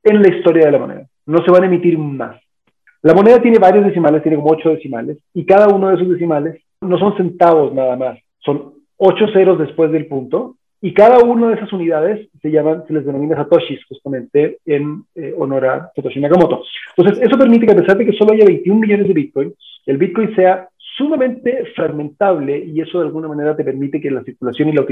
en 0.04 0.22
la 0.22 0.30
historia 0.34 0.68
de 0.68 0.72
la 0.72 0.80
moneda. 0.80 1.08
No 1.26 1.44
se 1.44 1.52
van 1.52 1.64
a 1.64 1.66
emitir 1.66 1.98
más. 1.98 2.40
La 3.02 3.14
moneda 3.14 3.42
tiene 3.42 3.60
varios 3.60 3.86
decimales, 3.86 4.22
tiene 4.22 4.38
como 4.38 4.52
ocho 4.52 4.70
decimales, 4.70 5.18
y 5.34 5.46
cada 5.46 5.68
uno 5.68 5.90
de 5.90 5.96
esos 5.96 6.10
decimales 6.10 6.62
no 6.82 6.98
son 6.98 7.18
centavos 7.18 7.74
nada 7.74 7.96
más, 7.96 8.20
son 8.40 8.74
ocho 8.98 9.28
ceros 9.34 9.60
después 9.60 9.92
del 9.92 10.08
punto, 10.08 10.57
y 10.82 10.94
cada 10.94 11.20
una 11.20 11.50
de 11.50 11.56
esas 11.56 11.74
unidades 11.74 12.30
se 12.42 12.52
llaman, 12.52 12.84
se 12.88 12.94
les 12.94 13.06
denomina 13.06 13.36
satoshis, 13.36 13.84
justamente 13.86 14.60
en 14.66 15.04
eh, 15.16 15.34
honor 15.38 15.66
a 15.66 15.92
Satoshi 15.96 16.20
Nakamoto. 16.20 16.64
Entonces, 16.96 17.26
eso 17.26 17.38
permite 17.38 17.66
que 17.66 17.72
a 17.72 17.78
pesar 17.78 17.98
de 17.98 18.06
que 18.06 18.14
solo 18.14 18.34
haya 18.34 18.46
21 18.46 18.80
millones 18.80 19.08
de 19.08 19.14
Bitcoin, 19.14 19.54
el 19.88 19.98
Bitcoin 19.98 20.36
sea 20.36 20.70
sumamente 20.98 21.66
fragmentable 21.76 22.64
y 22.66 22.82
eso 22.82 23.00
de 23.00 23.06
alguna 23.06 23.28
manera 23.28 23.56
te 23.56 23.64
permite 23.64 24.00
que 24.00 24.12
la 24.12 24.24
circulación 24.24 24.70
y 24.70 24.74
la 24.74 24.86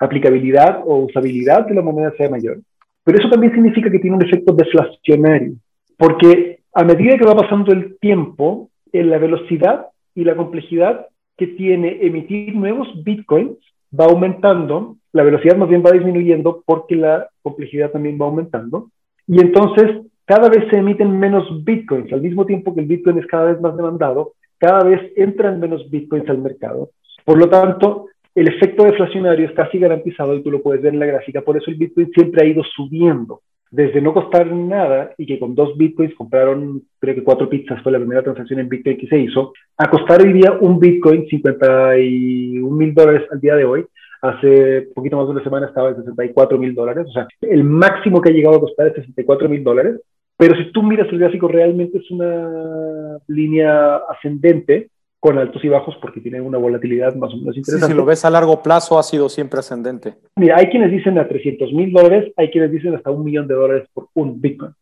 aplicabilidad 0.00 0.82
o 0.84 1.04
usabilidad 1.04 1.66
de 1.66 1.74
la 1.74 1.82
moneda 1.82 2.12
sea 2.16 2.28
mayor. 2.30 2.58
Pero 3.04 3.18
eso 3.18 3.30
también 3.30 3.54
significa 3.54 3.90
que 3.90 3.98
tiene 3.98 4.16
un 4.16 4.24
efecto 4.24 4.52
deflacionario, 4.52 5.54
porque 5.96 6.60
a 6.74 6.84
medida 6.84 7.16
que 7.16 7.24
va 7.24 7.34
pasando 7.34 7.72
el 7.72 7.98
tiempo, 7.98 8.70
en 8.92 9.10
la 9.10 9.18
velocidad 9.18 9.86
y 10.14 10.24
la 10.24 10.36
complejidad 10.36 11.06
que 11.36 11.46
tiene 11.46 11.98
emitir 12.02 12.54
nuevos 12.54 12.88
bitcoins 13.04 13.56
va 13.98 14.06
aumentando, 14.06 14.96
la 15.12 15.22
velocidad 15.22 15.56
más 15.56 15.68
bien 15.68 15.82
va 15.84 15.92
disminuyendo 15.92 16.62
porque 16.64 16.96
la 16.96 17.28
complejidad 17.42 17.90
también 17.90 18.18
va 18.20 18.26
aumentando. 18.26 18.90
Y 19.26 19.40
entonces 19.40 20.06
cada 20.24 20.48
vez 20.48 20.64
se 20.70 20.76
emiten 20.76 21.18
menos 21.18 21.64
bitcoins, 21.64 22.12
al 22.12 22.22
mismo 22.22 22.46
tiempo 22.46 22.74
que 22.74 22.80
el 22.80 22.86
bitcoin 22.86 23.18
es 23.18 23.26
cada 23.26 23.46
vez 23.46 23.60
más 23.60 23.76
demandado, 23.76 24.34
cada 24.58 24.84
vez 24.84 25.12
entran 25.16 25.58
menos 25.58 25.90
bitcoins 25.90 26.28
al 26.28 26.38
mercado. 26.38 26.90
Por 27.24 27.38
lo 27.38 27.48
tanto, 27.48 28.06
el 28.34 28.48
efecto 28.48 28.84
deflacionario 28.84 29.46
es 29.46 29.52
casi 29.54 29.78
garantizado 29.78 30.34
y 30.34 30.42
tú 30.42 30.50
lo 30.50 30.62
puedes 30.62 30.82
ver 30.82 30.94
en 30.94 31.00
la 31.00 31.06
gráfica. 31.06 31.40
Por 31.42 31.56
eso 31.56 31.70
el 31.70 31.76
bitcoin 31.76 32.10
siempre 32.12 32.42
ha 32.42 32.48
ido 32.48 32.62
subiendo. 32.62 33.40
Desde 33.70 34.00
no 34.00 34.12
costar 34.12 34.52
nada 34.52 35.12
y 35.16 35.26
que 35.26 35.38
con 35.38 35.54
dos 35.54 35.76
bitcoins 35.76 36.14
compraron, 36.16 36.82
creo 36.98 37.14
que 37.14 37.22
cuatro 37.22 37.48
pizzas 37.48 37.80
fue 37.82 37.92
la 37.92 37.98
primera 37.98 38.22
transacción 38.22 38.58
en 38.58 38.68
bitcoin 38.68 38.98
que 38.98 39.06
se 39.06 39.18
hizo, 39.18 39.52
a 39.76 39.88
costar 39.88 40.22
hoy 40.22 40.32
día 40.32 40.58
un 40.60 40.80
bitcoin 40.80 41.26
51 41.28 42.76
mil 42.76 42.94
dólares 42.94 43.28
al 43.30 43.40
día 43.40 43.54
de 43.54 43.64
hoy. 43.64 43.86
Hace 44.22 44.88
poquito 44.94 45.16
más 45.16 45.26
de 45.26 45.32
una 45.32 45.44
semana 45.44 45.68
estaba 45.68 45.90
en 45.90 45.96
64 45.96 46.58
mil 46.58 46.74
dólares. 46.74 47.06
O 47.08 47.12
sea, 47.12 47.28
el 47.42 47.64
máximo 47.64 48.20
que 48.20 48.30
ha 48.30 48.32
llegado 48.32 48.56
a 48.56 48.60
costar 48.60 48.88
es 48.88 48.94
64 48.94 49.48
mil 49.48 49.62
dólares. 49.62 50.00
Pero 50.36 50.56
si 50.56 50.72
tú 50.72 50.82
miras 50.82 51.08
el 51.12 51.18
gráfico, 51.18 51.48
realmente 51.48 51.98
es 51.98 52.10
una 52.10 53.18
línea 53.28 53.96
ascendente 54.08 54.90
con 55.20 55.38
altos 55.38 55.62
y 55.62 55.68
bajos 55.68 55.94
porque 56.00 56.20
tiene 56.20 56.40
una 56.40 56.58
volatilidad 56.58 57.14
más 57.14 57.32
o 57.32 57.36
menos 57.36 57.56
interesante. 57.56 57.86
Sí, 57.86 57.92
si 57.92 57.96
lo 57.96 58.06
ves 58.06 58.24
a 58.24 58.30
largo 58.30 58.62
plazo, 58.62 58.98
ha 58.98 59.02
sido 59.02 59.28
siempre 59.28 59.60
ascendente. 59.60 60.14
Mira, 60.36 60.56
hay 60.56 60.66
quienes 60.66 60.90
dicen 60.90 61.18
a 61.18 61.28
300 61.28 61.72
mil 61.72 61.92
dólares, 61.92 62.32
hay 62.36 62.50
quienes 62.50 62.72
dicen 62.72 62.94
hasta 62.94 63.10
un 63.10 63.24
millón 63.24 63.46
de 63.46 63.54
dólares 63.54 63.88
por 63.92 64.08
un 64.14 64.40
Bitcoin. 64.40 64.72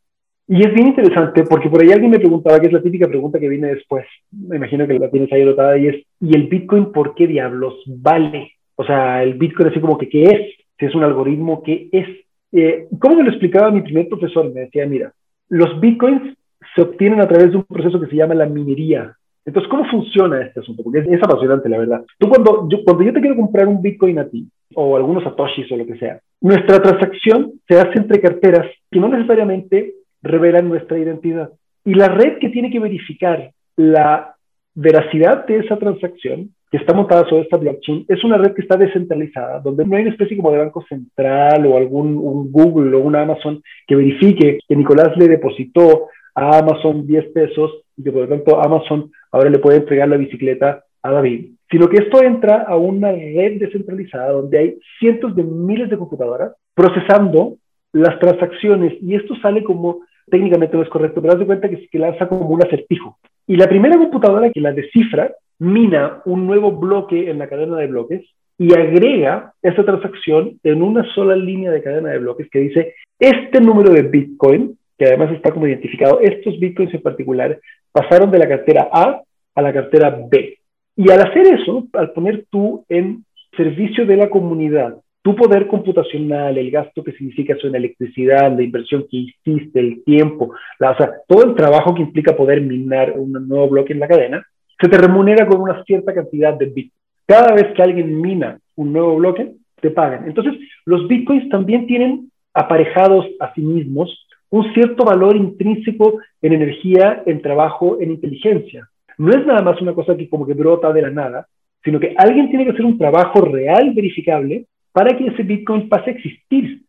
Y 0.46 0.64
es 0.64 0.72
bien 0.72 0.86
interesante 0.86 1.42
porque 1.42 1.68
por 1.68 1.82
ahí 1.82 1.90
alguien 1.90 2.12
me 2.12 2.20
preguntaba, 2.20 2.58
que 2.58 2.68
es 2.68 2.72
la 2.72 2.80
típica 2.80 3.06
pregunta 3.06 3.38
que 3.38 3.48
viene 3.48 3.74
después, 3.74 4.06
me 4.30 4.56
imagino 4.56 4.86
que 4.86 4.98
la 4.98 5.10
tienes 5.10 5.30
ahí 5.32 5.42
anotada, 5.42 5.76
y 5.76 5.88
es, 5.88 6.06
¿y 6.20 6.34
el 6.34 6.46
Bitcoin 6.46 6.92
por 6.92 7.14
qué 7.14 7.26
diablos 7.26 7.74
vale? 7.86 8.52
O 8.76 8.84
sea, 8.84 9.22
el 9.22 9.34
Bitcoin 9.34 9.68
así 9.68 9.80
como 9.80 9.98
que, 9.98 10.08
¿qué 10.08 10.24
es? 10.24 10.66
Si 10.78 10.86
es 10.86 10.94
un 10.94 11.02
algoritmo, 11.02 11.62
¿qué 11.62 11.88
es? 11.92 12.06
Eh, 12.52 12.86
¿Cómo 12.98 13.16
me 13.16 13.24
lo 13.24 13.30
explicaba 13.30 13.70
mi 13.70 13.82
primer 13.82 14.08
profesor? 14.08 14.50
Me 14.54 14.62
decía, 14.62 14.86
mira, 14.86 15.12
los 15.48 15.80
bitcoins 15.80 16.36
se 16.74 16.82
obtienen 16.82 17.20
a 17.20 17.28
través 17.28 17.50
de 17.50 17.56
un 17.56 17.64
proceso 17.64 18.00
que 18.00 18.06
se 18.06 18.16
llama 18.16 18.34
la 18.34 18.46
minería. 18.46 19.16
Entonces, 19.48 19.70
¿cómo 19.70 19.86
funciona 19.86 20.42
este 20.42 20.60
asunto? 20.60 20.82
Porque 20.82 20.98
es, 20.98 21.22
apasionante, 21.22 21.70
la 21.70 21.78
verdad. 21.78 22.04
Tú 22.18 22.28
cuando 22.28 22.68
yo, 22.68 22.84
cuando 22.84 23.02
yo 23.02 23.14
te 23.14 23.20
quiero 23.20 23.34
comprar 23.34 23.66
un 23.66 23.80
bitcoin 23.80 24.18
a 24.18 24.28
ti, 24.28 24.46
o 24.74 24.94
algunos 24.94 25.24
satoshis 25.24 25.72
o 25.72 25.76
lo 25.78 25.86
que 25.86 25.96
sea, 25.96 26.20
nuestra 26.42 26.82
transacción 26.82 27.52
se 27.66 27.80
hace 27.80 27.98
entre 27.98 28.20
carteras 28.20 28.66
que 28.90 29.00
no 29.00 29.08
necesariamente 29.08 29.94
revelan 30.20 30.68
nuestra 30.68 30.98
identidad. 30.98 31.50
Y 31.82 31.94
la 31.94 32.08
red 32.08 32.36
que 32.40 32.50
tiene 32.50 32.70
que 32.70 32.78
verificar 32.78 33.50
la 33.76 34.34
veracidad 34.74 35.46
de 35.46 35.60
esa 35.60 35.78
transacción 35.78 36.50
que 36.70 36.76
está 36.76 36.92
montada 36.92 37.26
sobre 37.26 37.44
esta 37.44 37.56
blockchain 37.56 38.04
es 38.06 38.22
una 38.24 38.36
red 38.36 38.52
que 38.52 38.60
está 38.60 38.76
descentralizada, 38.76 39.60
donde 39.60 39.86
no 39.86 39.96
hay 39.96 40.02
una 40.02 40.12
especie 40.12 40.36
como 40.36 40.52
de 40.52 40.58
banco 40.58 40.84
central 40.86 41.64
o 41.64 41.78
algún 41.78 42.18
un 42.18 42.52
Google 42.52 42.94
o 42.94 43.00
una 43.00 43.22
Amazon 43.22 43.62
que 43.86 43.96
verifique 43.96 44.58
que 44.68 44.76
Nicolás 44.76 45.16
le 45.16 45.26
depositó 45.26 46.08
a 46.38 46.58
Amazon 46.58 47.04
10 47.04 47.32
pesos 47.32 47.82
y 47.96 48.04
que 48.04 48.12
por 48.12 48.22
lo 48.22 48.28
tanto 48.28 48.60
Amazon 48.60 49.10
ahora 49.32 49.50
le 49.50 49.58
puede 49.58 49.78
entregar 49.78 50.08
la 50.08 50.16
bicicleta 50.16 50.84
a 51.02 51.10
David, 51.10 51.50
sino 51.68 51.88
que 51.88 51.98
esto 51.98 52.22
entra 52.22 52.62
a 52.62 52.76
una 52.76 53.10
red 53.10 53.58
descentralizada 53.58 54.32
donde 54.32 54.58
hay 54.58 54.78
cientos 55.00 55.34
de 55.34 55.42
miles 55.42 55.90
de 55.90 55.98
computadoras 55.98 56.52
procesando 56.74 57.56
las 57.92 58.20
transacciones 58.20 58.94
y 59.02 59.16
esto 59.16 59.34
sale 59.42 59.64
como 59.64 60.02
técnicamente 60.30 60.76
no 60.76 60.82
es 60.84 60.88
correcto, 60.88 61.20
pero 61.20 61.32
haz 61.32 61.40
de 61.40 61.46
cuenta 61.46 61.68
que, 61.68 61.88
que 61.88 61.98
lanza 61.98 62.28
como 62.28 62.48
un 62.48 62.62
acertijo. 62.62 63.18
Y 63.46 63.56
la 63.56 63.66
primera 63.66 63.96
computadora 63.96 64.50
que 64.52 64.60
la 64.60 64.72
descifra 64.72 65.32
mina 65.58 66.22
un 66.24 66.46
nuevo 66.46 66.70
bloque 66.70 67.30
en 67.30 67.38
la 67.38 67.48
cadena 67.48 67.78
de 67.78 67.88
bloques 67.88 68.24
y 68.58 68.72
agrega 68.74 69.54
esa 69.62 69.84
transacción 69.84 70.60
en 70.62 70.82
una 70.82 71.04
sola 71.14 71.34
línea 71.34 71.72
de 71.72 71.82
cadena 71.82 72.10
de 72.10 72.18
bloques 72.18 72.48
que 72.50 72.60
dice 72.60 72.94
este 73.18 73.60
número 73.60 73.92
de 73.92 74.02
Bitcoin, 74.02 74.77
que 74.98 75.06
además 75.06 75.32
está 75.32 75.52
como 75.52 75.66
identificado, 75.66 76.20
estos 76.20 76.58
Bitcoins 76.58 76.92
en 76.92 77.02
particular, 77.02 77.58
pasaron 77.92 78.30
de 78.30 78.38
la 78.38 78.48
cartera 78.48 78.88
A 78.92 79.22
a 79.54 79.62
la 79.62 79.72
cartera 79.72 80.18
B. 80.30 80.58
Y 80.96 81.10
al 81.10 81.20
hacer 81.20 81.46
eso, 81.46 81.86
al 81.92 82.12
poner 82.12 82.46
tú 82.50 82.84
en 82.88 83.24
servicio 83.56 84.04
de 84.04 84.16
la 84.16 84.28
comunidad 84.28 84.96
tu 85.22 85.34
poder 85.34 85.66
computacional, 85.66 86.56
el 86.56 86.70
gasto 86.70 87.04
que 87.04 87.12
significa 87.12 87.54
eso 87.54 87.66
en 87.66 87.74
electricidad, 87.74 88.56
la 88.56 88.62
inversión 88.62 89.04
que 89.10 89.16
hiciste, 89.18 89.78
el 89.78 90.02
tiempo, 90.04 90.54
la, 90.78 90.92
o 90.92 90.96
sea, 90.96 91.12
todo 91.26 91.44
el 91.44 91.54
trabajo 91.54 91.94
que 91.94 92.02
implica 92.02 92.36
poder 92.36 92.62
minar 92.62 93.12
un 93.14 93.32
nuevo 93.46 93.68
bloque 93.68 93.92
en 93.92 94.00
la 94.00 94.08
cadena, 94.08 94.46
se 94.80 94.88
te 94.88 94.96
remunera 94.96 95.46
con 95.46 95.60
una 95.60 95.82
cierta 95.84 96.14
cantidad 96.14 96.54
de 96.54 96.66
bitcoins. 96.66 96.92
Cada 97.26 97.52
vez 97.52 97.74
que 97.74 97.82
alguien 97.82 98.20
mina 98.20 98.58
un 98.76 98.92
nuevo 98.92 99.16
bloque, 99.16 99.52
te 99.80 99.90
pagan. 99.90 100.26
Entonces, 100.26 100.54
los 100.86 101.06
bitcoins 101.08 101.48
también 101.50 101.86
tienen 101.86 102.30
aparejados 102.54 103.26
a 103.40 103.52
sí 103.54 103.60
mismos 103.60 104.26
un 104.50 104.72
cierto 104.72 105.04
valor 105.04 105.36
intrínseco 105.36 106.20
en 106.42 106.52
energía, 106.52 107.22
en 107.26 107.42
trabajo, 107.42 107.98
en 108.00 108.12
inteligencia. 108.12 108.88
No 109.18 109.30
es 109.30 109.44
nada 109.46 109.62
más 109.62 109.80
una 109.82 109.94
cosa 109.94 110.16
que 110.16 110.28
como 110.28 110.46
que 110.46 110.54
brota 110.54 110.92
de 110.92 111.02
la 111.02 111.10
nada, 111.10 111.46
sino 111.84 112.00
que 112.00 112.14
alguien 112.16 112.48
tiene 112.48 112.64
que 112.64 112.70
hacer 112.70 112.84
un 112.84 112.98
trabajo 112.98 113.40
real, 113.40 113.92
verificable, 113.94 114.66
para 114.92 115.16
que 115.16 115.26
ese 115.26 115.42
Bitcoin 115.42 115.88
pase 115.88 116.10
a 116.10 116.14
existir. 116.14 116.82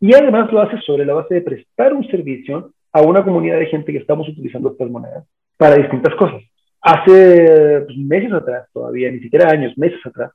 Y 0.00 0.14
además 0.14 0.50
lo 0.52 0.60
hace 0.60 0.78
sobre 0.80 1.04
la 1.04 1.14
base 1.14 1.34
de 1.34 1.42
prestar 1.42 1.92
un 1.92 2.06
servicio 2.08 2.72
a 2.92 3.02
una 3.02 3.24
comunidad 3.24 3.58
de 3.58 3.66
gente 3.66 3.92
que 3.92 3.98
estamos 3.98 4.28
utilizando 4.28 4.70
estas 4.70 4.90
monedas 4.90 5.24
para 5.56 5.76
distintas 5.76 6.14
cosas. 6.14 6.42
Hace 6.80 7.82
pues, 7.86 7.96
meses 7.98 8.32
atrás, 8.32 8.68
todavía 8.72 9.10
ni 9.10 9.20
siquiera 9.20 9.50
años, 9.50 9.76
meses 9.76 10.00
atrás, 10.04 10.32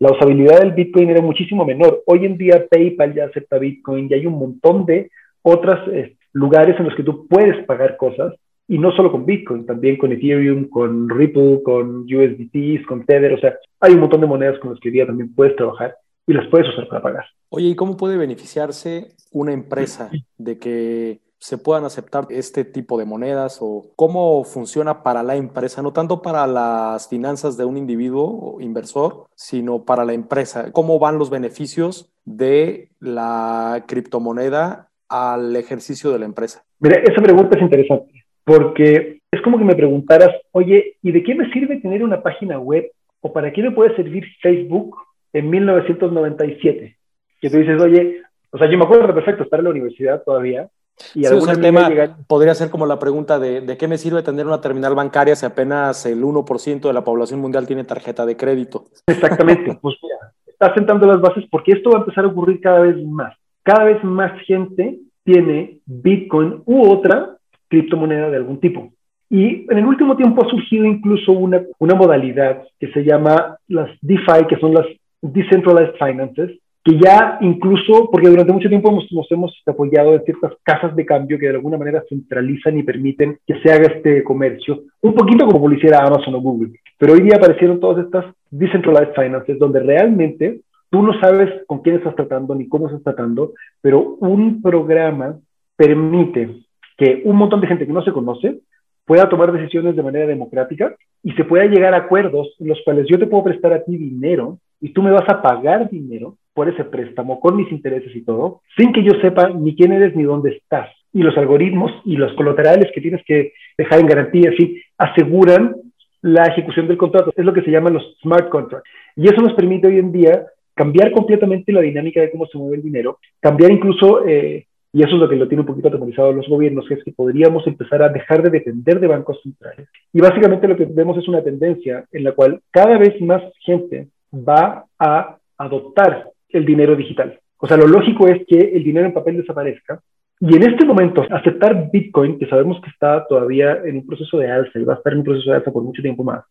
la 0.00 0.12
usabilidad 0.12 0.60
del 0.60 0.72
Bitcoin 0.72 1.10
era 1.10 1.20
muchísimo 1.20 1.64
menor. 1.64 2.02
Hoy 2.06 2.24
en 2.24 2.36
día 2.36 2.66
PayPal 2.70 3.14
ya 3.14 3.24
acepta 3.24 3.58
Bitcoin 3.58 4.08
y 4.10 4.14
hay 4.14 4.26
un 4.26 4.38
montón 4.38 4.84
de 4.86 5.10
otros 5.48 5.80
eh, 5.92 6.16
lugares 6.32 6.78
en 6.78 6.86
los 6.86 6.94
que 6.94 7.02
tú 7.02 7.26
puedes 7.26 7.64
pagar 7.66 7.96
cosas 7.96 8.34
y 8.66 8.78
no 8.78 8.92
solo 8.92 9.10
con 9.10 9.24
Bitcoin, 9.24 9.64
también 9.64 9.96
con 9.96 10.12
Ethereum, 10.12 10.68
con 10.68 11.08
Ripple, 11.08 11.62
con 11.64 12.02
USDT, 12.02 12.86
con 12.86 13.04
Tether, 13.06 13.32
o 13.32 13.40
sea, 13.40 13.56
hay 13.80 13.94
un 13.94 14.00
montón 14.00 14.20
de 14.20 14.26
monedas 14.26 14.58
con 14.58 14.70
las 14.70 14.80
que 14.80 14.88
hoy 14.88 14.94
día 14.94 15.06
también 15.06 15.34
puedes 15.34 15.56
trabajar 15.56 15.96
y 16.26 16.34
las 16.34 16.46
puedes 16.48 16.68
usar 16.68 16.86
para 16.88 17.02
pagar. 17.02 17.24
Oye, 17.48 17.68
¿y 17.68 17.74
cómo 17.74 17.96
puede 17.96 18.18
beneficiarse 18.18 19.16
una 19.32 19.52
empresa 19.52 20.10
de 20.36 20.58
que 20.58 21.20
se 21.38 21.56
puedan 21.56 21.84
aceptar 21.84 22.26
este 22.30 22.64
tipo 22.64 22.98
de 22.98 23.04
monedas 23.04 23.58
o 23.60 23.92
cómo 23.96 24.42
funciona 24.44 25.02
para 25.02 25.22
la 25.22 25.36
empresa, 25.36 25.82
no 25.82 25.92
tanto 25.92 26.20
para 26.20 26.46
las 26.46 27.08
finanzas 27.08 27.56
de 27.56 27.64
un 27.64 27.76
individuo 27.76 28.56
o 28.56 28.60
inversor, 28.60 29.26
sino 29.34 29.84
para 29.84 30.04
la 30.04 30.14
empresa. 30.14 30.72
¿Cómo 30.72 30.98
van 30.98 31.18
los 31.18 31.30
beneficios 31.30 32.10
de 32.24 32.90
la 32.98 33.84
criptomoneda 33.86 34.87
al 35.08 35.56
ejercicio 35.56 36.10
de 36.10 36.18
la 36.18 36.24
empresa? 36.24 36.62
Mira, 36.80 37.00
esa 37.00 37.22
pregunta 37.22 37.56
es 37.56 37.62
interesante 37.62 38.24
porque 38.44 39.20
es 39.30 39.42
como 39.42 39.58
que 39.58 39.64
me 39.64 39.76
preguntaras, 39.76 40.34
oye, 40.52 40.96
¿y 41.02 41.12
de 41.12 41.22
qué 41.22 41.34
me 41.34 41.50
sirve 41.52 41.80
tener 41.80 42.02
una 42.02 42.22
página 42.22 42.58
web 42.58 42.90
o 43.20 43.32
para 43.32 43.52
qué 43.52 43.62
me 43.62 43.72
puede 43.72 43.94
servir 43.94 44.24
Facebook 44.40 44.96
en 45.34 45.50
1997? 45.50 46.96
Que 47.40 47.50
tú 47.50 47.58
dices, 47.58 47.80
oye, 47.80 48.22
o 48.50 48.56
sea, 48.56 48.70
yo 48.70 48.78
me 48.78 48.84
acuerdo 48.84 49.12
perfecto 49.14 49.42
estar 49.42 49.58
en 49.58 49.64
la 49.64 49.70
universidad 49.70 50.22
todavía 50.22 50.68
y 51.14 51.24
sí, 51.24 51.34
el 51.34 51.60
tema 51.60 51.90
podría 52.26 52.54
ser 52.54 52.70
como 52.70 52.86
la 52.86 52.98
pregunta 52.98 53.38
de, 53.38 53.60
de, 53.60 53.76
qué 53.76 53.86
me 53.86 53.98
sirve 53.98 54.22
tener 54.22 54.46
una 54.46 54.60
terminal 54.60 54.94
bancaria 54.94 55.36
si 55.36 55.46
apenas 55.46 56.04
el 56.06 56.22
1% 56.22 56.80
de 56.80 56.92
la 56.92 57.04
población 57.04 57.40
mundial 57.40 57.66
tiene 57.66 57.84
tarjeta 57.84 58.26
de 58.26 58.36
crédito. 58.36 58.86
Exactamente, 59.06 59.78
pues 59.80 59.96
mira, 60.02 60.32
está 60.46 60.74
sentando 60.74 61.06
las 61.06 61.20
bases 61.20 61.44
porque 61.50 61.72
esto 61.72 61.90
va 61.90 61.98
a 61.98 62.00
empezar 62.00 62.24
a 62.24 62.28
ocurrir 62.28 62.60
cada 62.60 62.80
vez 62.80 62.96
más. 63.04 63.34
Cada 63.68 63.84
vez 63.84 64.02
más 64.02 64.32
gente 64.46 64.98
tiene 65.24 65.80
Bitcoin 65.84 66.62
u 66.64 66.88
otra 66.88 67.36
criptomoneda 67.68 68.30
de 68.30 68.36
algún 68.38 68.60
tipo. 68.60 68.88
Y 69.28 69.70
en 69.70 69.76
el 69.76 69.84
último 69.84 70.16
tiempo 70.16 70.42
ha 70.42 70.48
surgido 70.48 70.86
incluso 70.86 71.32
una, 71.32 71.66
modalidad 71.78 72.62
que 72.80 72.90
se 72.92 73.04
llama 73.04 73.58
las 73.68 73.90
DeFi, 74.00 74.46
que 74.48 74.56
son 74.56 74.72
las 74.72 74.86
Decentralized 75.20 75.96
Finances, 75.98 76.58
que 76.82 76.98
ya 76.98 77.36
incluso, 77.42 78.08
porque 78.10 78.30
durante 78.30 78.54
mucho 78.54 78.70
tiempo 78.70 78.90
nos 78.90 79.30
hemos 79.30 79.54
apoyado 79.66 80.14
en 80.14 80.24
ciertas 80.24 80.52
casas 80.62 80.96
de 80.96 81.04
cambio 81.04 81.38
que 81.38 81.48
de 81.48 81.56
alguna 81.56 81.76
manera 81.76 82.02
centralizan 82.08 82.78
y 82.78 82.84
permiten 82.84 83.36
que 83.46 83.60
se 83.60 83.70
haga 83.70 83.96
este 83.96 84.24
comercio, 84.24 84.84
un 85.02 85.12
poquito 85.12 85.44
como 85.44 85.68
lo 85.68 85.74
hiciera 85.74 86.06
Amazon 86.06 86.36
o 86.36 86.40
Google. 86.40 86.72
Pero 86.96 87.12
hoy 87.12 87.20
día 87.20 87.36
aparecieron 87.36 87.80
todas 87.80 88.06
estas 88.06 88.34
decentralized 88.50 89.12
finances 89.12 89.58
donde 89.58 89.80
realmente 89.80 90.62
tú 90.90 91.02
no 91.02 91.18
sabes 91.20 91.64
con 91.66 91.82
quién 91.82 91.96
estás 91.96 92.14
tratando 92.16 92.54
ni 92.54 92.68
cómo 92.68 92.86
estás 92.86 93.02
tratando, 93.02 93.52
pero 93.80 94.16
un 94.20 94.62
programa 94.62 95.38
permite 95.76 96.56
que 96.96 97.22
un 97.24 97.36
montón 97.36 97.60
de 97.60 97.66
gente 97.66 97.86
que 97.86 97.92
no 97.92 98.02
se 98.02 98.12
conoce 98.12 98.60
pueda 99.04 99.28
tomar 99.28 99.52
decisiones 99.52 99.96
de 99.96 100.02
manera 100.02 100.26
democrática 100.26 100.94
y 101.22 101.32
se 101.32 101.44
pueda 101.44 101.64
llegar 101.64 101.94
a 101.94 101.98
acuerdos 101.98 102.54
en 102.58 102.68
los 102.68 102.78
cuales 102.84 103.06
yo 103.08 103.18
te 103.18 103.26
puedo 103.26 103.44
prestar 103.44 103.72
a 103.72 103.84
ti 103.84 103.96
dinero 103.96 104.58
y 104.80 104.92
tú 104.92 105.02
me 105.02 105.10
vas 105.10 105.28
a 105.28 105.40
pagar 105.42 105.88
dinero 105.90 106.36
por 106.52 106.68
ese 106.68 106.84
préstamo 106.84 107.40
con 107.40 107.56
mis 107.56 107.70
intereses 107.70 108.14
y 108.14 108.22
todo, 108.22 108.60
sin 108.76 108.92
que 108.92 109.02
yo 109.02 109.12
sepa 109.20 109.48
ni 109.50 109.76
quién 109.76 109.92
eres 109.92 110.14
ni 110.14 110.24
dónde 110.24 110.50
estás. 110.50 110.88
Y 111.12 111.22
los 111.22 111.36
algoritmos 111.38 111.90
y 112.04 112.16
los 112.16 112.32
colaterales 112.34 112.90
que 112.92 113.00
tienes 113.00 113.22
que 113.24 113.52
dejar 113.76 114.00
en 114.00 114.06
garantía, 114.06 114.50
sí, 114.58 114.82
aseguran 114.98 115.76
la 116.20 116.44
ejecución 116.44 116.86
del 116.88 116.98
contrato. 116.98 117.32
Es 117.36 117.44
lo 117.44 117.54
que 117.54 117.62
se 117.62 117.70
llaman 117.70 117.94
los 117.94 118.18
smart 118.20 118.48
contracts. 118.48 118.90
Y 119.16 119.28
eso 119.28 119.40
nos 119.40 119.54
permite 119.54 119.88
hoy 119.88 119.98
en 119.98 120.12
día 120.12 120.46
cambiar 120.78 121.10
completamente 121.10 121.72
la 121.72 121.80
dinámica 121.80 122.20
de 122.20 122.30
cómo 122.30 122.46
se 122.46 122.56
mueve 122.56 122.76
el 122.76 122.84
dinero, 122.84 123.18
cambiar 123.40 123.72
incluso, 123.72 124.24
eh, 124.28 124.66
y 124.92 125.02
eso 125.02 125.16
es 125.16 125.20
lo 125.20 125.28
que 125.28 125.34
lo 125.34 125.48
tiene 125.48 125.62
un 125.62 125.66
poquito 125.66 125.88
atemorizado 125.88 126.32
los 126.32 126.48
gobiernos, 126.48 126.86
que 126.86 126.94
es 126.94 127.02
que 127.02 127.10
podríamos 127.10 127.66
empezar 127.66 128.00
a 128.00 128.08
dejar 128.08 128.44
de 128.44 128.50
depender 128.50 129.00
de 129.00 129.08
bancos 129.08 129.40
centrales. 129.42 129.88
Y 130.12 130.20
básicamente 130.20 130.68
lo 130.68 130.76
que 130.76 130.84
vemos 130.84 131.18
es 131.18 131.26
una 131.26 131.42
tendencia 131.42 132.04
en 132.12 132.22
la 132.22 132.32
cual 132.32 132.60
cada 132.70 132.96
vez 132.96 133.20
más 133.20 133.42
gente 133.64 134.06
va 134.32 134.84
a 135.00 135.36
adoptar 135.58 136.30
el 136.50 136.64
dinero 136.64 136.94
digital. 136.94 137.40
O 137.58 137.66
sea, 137.66 137.76
lo 137.76 137.88
lógico 137.88 138.28
es 138.28 138.46
que 138.46 138.58
el 138.58 138.84
dinero 138.84 139.06
en 139.06 139.12
papel 139.12 139.36
desaparezca. 139.36 140.00
Y 140.38 140.54
en 140.54 140.62
este 140.62 140.86
momento, 140.86 141.24
aceptar 141.28 141.90
Bitcoin, 141.90 142.38
que 142.38 142.46
sabemos 142.46 142.80
que 142.80 142.90
está 142.90 143.26
todavía 143.26 143.80
en 143.84 143.96
un 143.96 144.06
proceso 144.06 144.38
de 144.38 144.48
alza 144.48 144.78
y 144.78 144.84
va 144.84 144.94
a 144.94 144.96
estar 144.98 145.12
en 145.12 145.18
un 145.18 145.24
proceso 145.24 145.50
de 145.50 145.56
alza 145.56 145.72
por 145.72 145.82
mucho 145.82 146.02
tiempo 146.02 146.22
más, 146.22 146.44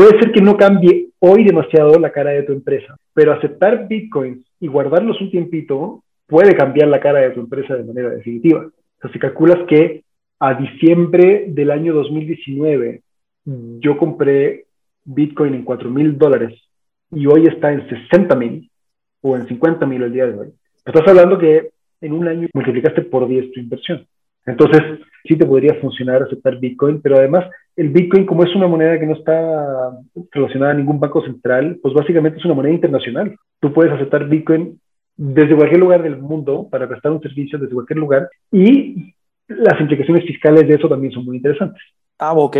Puede 0.00 0.18
ser 0.18 0.32
que 0.32 0.40
no 0.40 0.56
cambie 0.56 1.10
hoy 1.18 1.44
demasiado 1.44 1.98
la 1.98 2.10
cara 2.10 2.30
de 2.30 2.44
tu 2.44 2.54
empresa, 2.54 2.96
pero 3.12 3.34
aceptar 3.34 3.86
bitcoins 3.86 4.42
y 4.58 4.66
guardarlos 4.66 5.20
un 5.20 5.30
tiempito 5.30 6.02
puede 6.26 6.56
cambiar 6.56 6.88
la 6.88 7.00
cara 7.00 7.18
de 7.18 7.32
tu 7.32 7.40
empresa 7.40 7.76
de 7.76 7.84
manera 7.84 8.08
definitiva. 8.08 8.60
O 8.60 9.00
sea, 9.02 9.12
si 9.12 9.18
calculas 9.18 9.58
que 9.68 10.02
a 10.38 10.54
diciembre 10.54 11.44
del 11.48 11.70
año 11.70 11.92
2019 11.92 13.02
yo 13.44 13.98
compré 13.98 14.64
bitcoin 15.04 15.52
en 15.52 15.64
4 15.64 15.90
mil 15.90 16.16
dólares 16.16 16.58
y 17.10 17.26
hoy 17.26 17.44
está 17.48 17.70
en 17.70 17.86
60 17.86 18.34
mil 18.36 18.70
o 19.20 19.36
en 19.36 19.46
50 19.48 19.84
mil 19.84 20.02
el 20.02 20.14
día 20.14 20.28
de 20.28 20.38
hoy, 20.38 20.48
estás 20.82 21.06
hablando 21.08 21.36
que 21.36 21.72
en 22.00 22.14
un 22.14 22.26
año 22.26 22.48
multiplicaste 22.54 23.02
por 23.02 23.28
10 23.28 23.52
tu 23.52 23.60
inversión. 23.60 24.06
Entonces, 24.46 24.82
sí 25.26 25.36
te 25.36 25.46
podría 25.46 25.74
funcionar 25.74 26.22
aceptar 26.22 26.58
Bitcoin, 26.58 27.00
pero 27.00 27.16
además 27.16 27.44
el 27.76 27.90
Bitcoin, 27.90 28.26
como 28.26 28.44
es 28.44 28.54
una 28.54 28.66
moneda 28.66 28.98
que 28.98 29.06
no 29.06 29.14
está 29.14 29.90
relacionada 30.32 30.72
a 30.72 30.76
ningún 30.76 31.00
banco 31.00 31.22
central, 31.22 31.78
pues 31.82 31.94
básicamente 31.94 32.38
es 32.38 32.44
una 32.44 32.54
moneda 32.54 32.74
internacional. 32.74 33.36
Tú 33.60 33.72
puedes 33.72 33.92
aceptar 33.92 34.28
Bitcoin 34.28 34.80
desde 35.16 35.54
cualquier 35.54 35.80
lugar 35.80 36.02
del 36.02 36.18
mundo 36.18 36.68
para 36.70 36.88
prestar 36.88 37.12
un 37.12 37.20
servicio 37.20 37.58
desde 37.58 37.74
cualquier 37.74 37.98
lugar 37.98 38.28
y 38.50 39.14
las 39.48 39.80
implicaciones 39.80 40.24
fiscales 40.24 40.66
de 40.66 40.74
eso 40.74 40.88
también 40.88 41.12
son 41.12 41.24
muy 41.24 41.36
interesantes. 41.36 41.82
Ah, 42.18 42.32
ok, 42.32 42.56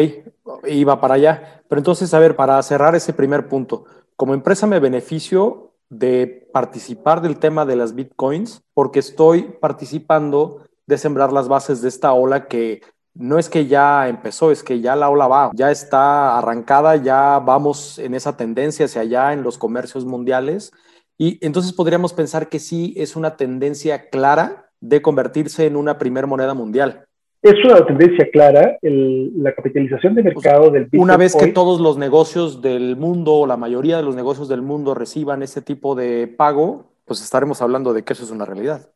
iba 0.69 1.01
para 1.01 1.15
allá. 1.15 1.63
Pero 1.69 1.79
entonces, 1.81 2.13
a 2.15 2.19
ver, 2.19 2.35
para 2.35 2.61
cerrar 2.63 2.95
ese 2.95 3.13
primer 3.13 3.47
punto, 3.47 3.85
como 4.17 4.35
empresa 4.35 4.67
me 4.67 4.81
beneficio 4.81 5.73
de 5.89 6.49
participar 6.53 7.21
del 7.21 7.39
tema 7.39 7.67
de 7.67 7.77
las 7.77 7.95
bitcoins 7.95 8.63
porque 8.75 9.01
estoy 9.01 9.43
participando 9.61 10.67
de 10.91 10.99
sembrar 10.99 11.33
las 11.33 11.49
bases 11.49 11.81
de 11.81 11.89
esta 11.89 12.13
ola 12.13 12.47
que 12.47 12.83
no 13.15 13.39
es 13.39 13.49
que 13.49 13.67
ya 13.67 14.09
empezó, 14.09 14.51
es 14.51 14.63
que 14.63 14.81
ya 14.81 14.97
la 14.97 15.09
ola 15.09 15.29
va, 15.29 15.51
ya 15.55 15.71
está 15.71 16.37
arrancada, 16.37 16.97
ya 16.97 17.39
vamos 17.39 17.99
en 17.99 18.15
esa 18.15 18.37
tendencia 18.37 18.87
hacia 18.87 19.03
allá 19.03 19.33
en 19.33 19.43
los 19.43 19.57
comercios 19.57 20.05
mundiales. 20.05 20.73
Y 21.17 21.45
entonces 21.45 21.73
podríamos 21.73 22.13
pensar 22.13 22.49
que 22.49 22.59
sí 22.59 22.93
es 22.97 23.15
una 23.17 23.37
tendencia 23.37 24.09
clara 24.11 24.71
de 24.81 25.01
convertirse 25.01 25.67
en 25.67 25.77
una 25.77 25.97
primer 25.99 26.27
moneda 26.27 26.55
mundial. 26.55 27.05
Es 27.43 27.55
una 27.65 27.87
tendencia 27.87 28.29
clara, 28.33 28.77
la 28.83 29.55
capitalización 29.55 30.15
de 30.15 30.23
mercado 30.25 30.71
del 30.71 30.85
Bitcoin. 30.85 31.03
Una 31.03 31.17
vez 31.17 31.37
que 31.37 31.49
todos 31.49 31.81
los 31.81 31.99
negocios 31.99 32.61
del 32.61 32.97
mundo, 32.97 33.35
o 33.35 33.47
la 33.47 33.57
mayoría 33.57 33.97
de 33.97 34.03
los 34.03 34.17
negocios 34.17 34.49
del 34.49 34.63
mundo 34.63 34.95
reciban 34.95 35.43
ese 35.43 35.63
tipo 35.63 35.95
de 35.95 36.27
pago, 36.27 36.93
pues 37.05 37.23
estaremos 37.23 37.63
hablando 37.63 37.93
de 37.93 38.03
que 38.03 38.13
eso 38.13 38.25
es 38.25 38.31
una 38.31 38.45
realidad 38.45 38.91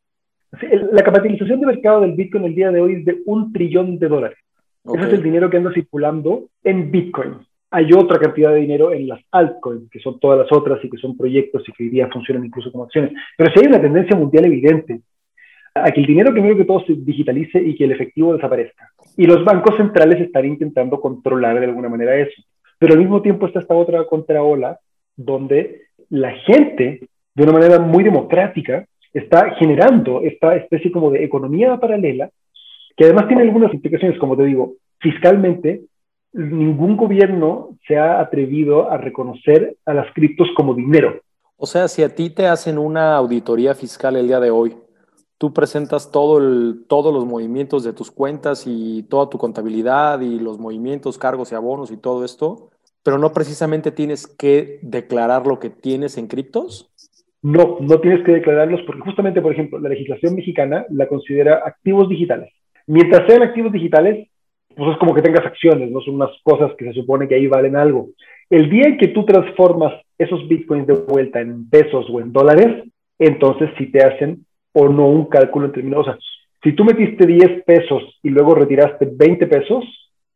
la 0.92 1.02
capitalización 1.02 1.60
de 1.60 1.66
mercado 1.66 2.00
del 2.00 2.12
Bitcoin 2.12 2.44
el 2.44 2.54
día 2.54 2.70
de 2.70 2.80
hoy 2.80 2.94
es 2.94 3.04
de 3.04 3.22
un 3.26 3.52
trillón 3.52 3.98
de 3.98 4.08
dólares. 4.08 4.38
Ese 4.84 5.06
es 5.06 5.12
el 5.14 5.22
dinero 5.22 5.48
que 5.48 5.56
anda 5.56 5.72
circulando 5.72 6.48
en 6.62 6.90
Bitcoin. 6.90 7.36
Hay 7.70 7.92
otra 7.92 8.18
cantidad 8.18 8.52
de 8.52 8.60
dinero 8.60 8.92
en 8.92 9.08
las 9.08 9.20
altcoins, 9.32 9.90
que 9.90 9.98
son 9.98 10.20
todas 10.20 10.38
las 10.38 10.52
otras 10.52 10.84
y 10.84 10.90
que 10.90 10.98
son 10.98 11.16
proyectos 11.16 11.62
y 11.66 11.72
que 11.72 11.84
hoy 11.84 11.90
día 11.90 12.08
funcionan 12.12 12.44
incluso 12.44 12.70
como 12.70 12.84
acciones. 12.84 13.12
Pero 13.36 13.50
sí 13.52 13.60
hay 13.60 13.66
una 13.66 13.80
tendencia 13.80 14.14
mundial 14.14 14.44
evidente 14.44 15.00
a 15.74 15.90
que 15.90 16.00
el 16.00 16.06
dinero 16.06 16.32
primero 16.32 16.56
que 16.56 16.64
todo 16.64 16.84
se 16.86 16.94
digitalice 16.94 17.60
y 17.60 17.74
que 17.74 17.84
el 17.84 17.92
efectivo 17.92 18.34
desaparezca. 18.34 18.92
Y 19.16 19.26
los 19.26 19.44
bancos 19.44 19.76
centrales 19.76 20.20
están 20.20 20.44
intentando 20.44 21.00
controlar 21.00 21.58
de 21.58 21.66
alguna 21.66 21.88
manera 21.88 22.14
eso. 22.16 22.42
Pero 22.78 22.92
al 22.92 23.00
mismo 23.00 23.22
tiempo 23.22 23.46
está 23.46 23.60
esta 23.60 23.74
otra 23.74 24.04
contraola 24.04 24.78
donde 25.16 25.82
la 26.10 26.32
gente, 26.32 27.08
de 27.34 27.42
una 27.42 27.52
manera 27.52 27.78
muy 27.80 28.04
democrática, 28.04 28.86
está 29.14 29.54
generando 29.54 30.20
esta 30.20 30.56
especie 30.56 30.92
como 30.92 31.10
de 31.10 31.24
economía 31.24 31.78
paralela, 31.78 32.30
que 32.96 33.04
además 33.04 33.28
tiene 33.28 33.42
algunas 33.42 33.72
implicaciones, 33.72 34.18
como 34.18 34.36
te 34.36 34.44
digo, 34.44 34.74
fiscalmente, 34.98 35.82
ningún 36.32 36.96
gobierno 36.96 37.78
se 37.86 37.96
ha 37.96 38.20
atrevido 38.20 38.90
a 38.90 38.98
reconocer 38.98 39.76
a 39.86 39.94
las 39.94 40.12
criptos 40.12 40.48
como 40.56 40.74
dinero. 40.74 41.20
O 41.56 41.66
sea, 41.66 41.86
si 41.86 42.02
a 42.02 42.14
ti 42.14 42.30
te 42.30 42.46
hacen 42.46 42.76
una 42.76 43.16
auditoría 43.16 43.74
fiscal 43.74 44.16
el 44.16 44.26
día 44.26 44.40
de 44.40 44.50
hoy, 44.50 44.76
tú 45.38 45.52
presentas 45.52 46.10
todo 46.10 46.38
el, 46.38 46.84
todos 46.88 47.14
los 47.14 47.24
movimientos 47.24 47.84
de 47.84 47.92
tus 47.92 48.10
cuentas 48.10 48.64
y 48.66 49.04
toda 49.04 49.30
tu 49.30 49.38
contabilidad 49.38 50.20
y 50.20 50.40
los 50.40 50.58
movimientos, 50.58 51.18
cargos 51.18 51.52
y 51.52 51.54
abonos 51.54 51.92
y 51.92 51.96
todo 51.96 52.24
esto, 52.24 52.70
pero 53.04 53.18
no 53.18 53.32
precisamente 53.32 53.92
tienes 53.92 54.26
que 54.26 54.80
declarar 54.82 55.46
lo 55.46 55.60
que 55.60 55.70
tienes 55.70 56.18
en 56.18 56.26
criptos. 56.26 56.90
No, 57.44 57.76
no 57.78 58.00
tienes 58.00 58.24
que 58.24 58.32
declararlos 58.32 58.80
porque 58.86 59.02
justamente, 59.02 59.42
por 59.42 59.52
ejemplo, 59.52 59.78
la 59.78 59.90
legislación 59.90 60.34
mexicana 60.34 60.86
la 60.88 61.06
considera 61.06 61.60
activos 61.62 62.08
digitales. 62.08 62.50
Mientras 62.86 63.26
sean 63.28 63.42
activos 63.42 63.70
digitales, 63.70 64.28
pues 64.74 64.92
es 64.92 64.96
como 64.96 65.14
que 65.14 65.20
tengas 65.20 65.44
acciones, 65.44 65.90
no 65.90 66.00
son 66.00 66.14
unas 66.14 66.30
cosas 66.42 66.72
que 66.78 66.86
se 66.86 66.94
supone 66.94 67.28
que 67.28 67.34
ahí 67.34 67.46
valen 67.46 67.76
algo. 67.76 68.08
El 68.48 68.70
día 68.70 68.86
en 68.86 68.96
que 68.96 69.08
tú 69.08 69.26
transformas 69.26 69.92
esos 70.16 70.48
bitcoins 70.48 70.86
de 70.86 70.94
vuelta 70.94 71.42
en 71.42 71.68
pesos 71.68 72.06
o 72.10 72.18
en 72.18 72.32
dólares, 72.32 72.88
entonces 73.18 73.68
sí 73.76 73.92
te 73.92 74.02
hacen 74.02 74.46
o 74.72 74.88
no 74.88 75.06
un 75.08 75.26
cálculo 75.26 75.66
en 75.66 75.72
términos, 75.72 76.00
o 76.00 76.04
sea, 76.04 76.18
si 76.62 76.72
tú 76.72 76.82
metiste 76.82 77.26
10 77.26 77.62
pesos 77.64 78.18
y 78.22 78.30
luego 78.30 78.54
retiraste 78.54 79.06
20 79.14 79.46
pesos, 79.48 79.84